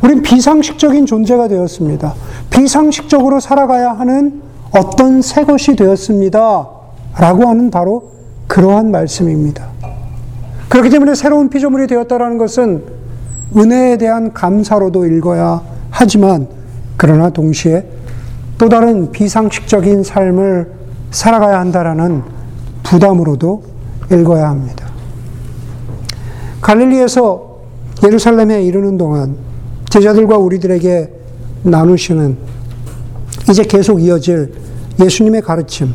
우린 0.03 0.23
비상식적인 0.23 1.07
존재가 1.07 1.49
되었습니다. 1.49 2.15
비상식적으로 2.51 3.41
살아가야 3.41 3.93
하는 3.93 4.43
어떤 4.73 5.23
새 5.23 5.45
것이 5.45 5.77
되었습니다. 5.77 6.69
라고 7.19 7.49
하는 7.49 7.71
바로 7.71 8.11
그러한 8.49 8.91
말씀입니다. 8.91 9.69
그렇기 10.69 10.91
때문에 10.91 11.15
새로운 11.15 11.49
피조물이 11.49 11.87
되었다라는 11.87 12.39
것은 12.39 12.85
은혜에 13.57 13.97
대한 13.99 14.33
감사로도 14.33 15.07
읽어야 15.07 15.63
하지만 15.91 16.49
그러나 16.97 17.31
동시에 17.31 17.87
또 18.59 18.69
다른 18.69 19.13
비상식적인 19.13 20.03
삶을 20.03 20.73
살아가야 21.11 21.61
한다라는 21.61 22.23
부담으로도 22.83 23.63
읽어야 24.13 24.49
합니다. 24.49 24.84
갈릴리에서 26.65 27.59
예루살렘에 28.03 28.63
이르는 28.63 28.97
동안 28.97 29.37
제자들과 29.91 30.39
우리들에게 30.39 31.11
나누시는 31.63 32.39
이제 33.51 33.63
계속 33.65 34.03
이어질 34.03 34.55
예수님의 34.99 35.43
가르침, 35.43 35.93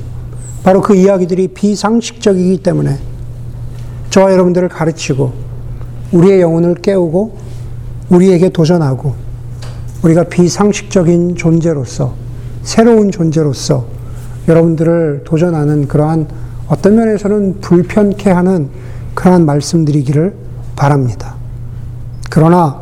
바로 0.63 0.81
그 0.81 0.95
이야기들이 0.95 1.47
비상식적이기 1.49 2.61
때문에 2.61 2.99
저와 4.11 4.31
여러분들을 4.31 4.69
가르치고 4.69 5.33
우리의 6.11 6.41
영혼을 6.41 6.75
깨우고 6.75 7.35
우리에게 8.11 8.49
도전하고 8.49 9.15
우리가 10.03 10.25
비상식적인 10.25 11.35
존재로서 11.35 12.13
새로운 12.61 13.09
존재로서 13.09 13.87
여러분들을 14.47 15.23
도전하는 15.25 15.87
그러한 15.87 16.27
어떤 16.67 16.95
면에서는 16.95 17.59
불편케 17.59 18.29
하는 18.29 18.69
그러한 19.15 19.47
말씀드리기를 19.47 20.48
바랍니다. 20.79 21.35
그러나 22.29 22.81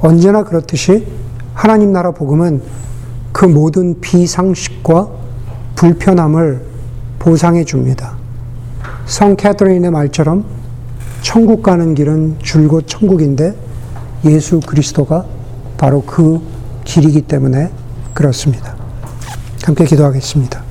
언제나 0.00 0.42
그렇듯이 0.42 1.06
하나님 1.54 1.92
나라 1.92 2.10
복음은 2.10 2.60
그 3.32 3.44
모든 3.44 4.00
비상식과 4.00 5.08
불편함을 5.76 6.64
보상해 7.20 7.64
줍니다. 7.64 8.16
성 9.06 9.36
캐터린의 9.36 9.92
말처럼 9.92 10.44
천국 11.22 11.62
가는 11.62 11.94
길은 11.94 12.36
줄곧 12.42 12.88
천국인데 12.88 13.54
예수 14.24 14.58
그리스도가 14.60 15.24
바로 15.78 16.02
그 16.02 16.40
길이기 16.84 17.22
때문에 17.22 17.70
그렇습니다. 18.12 18.74
함께 19.64 19.84
기도하겠습니다. 19.84 20.65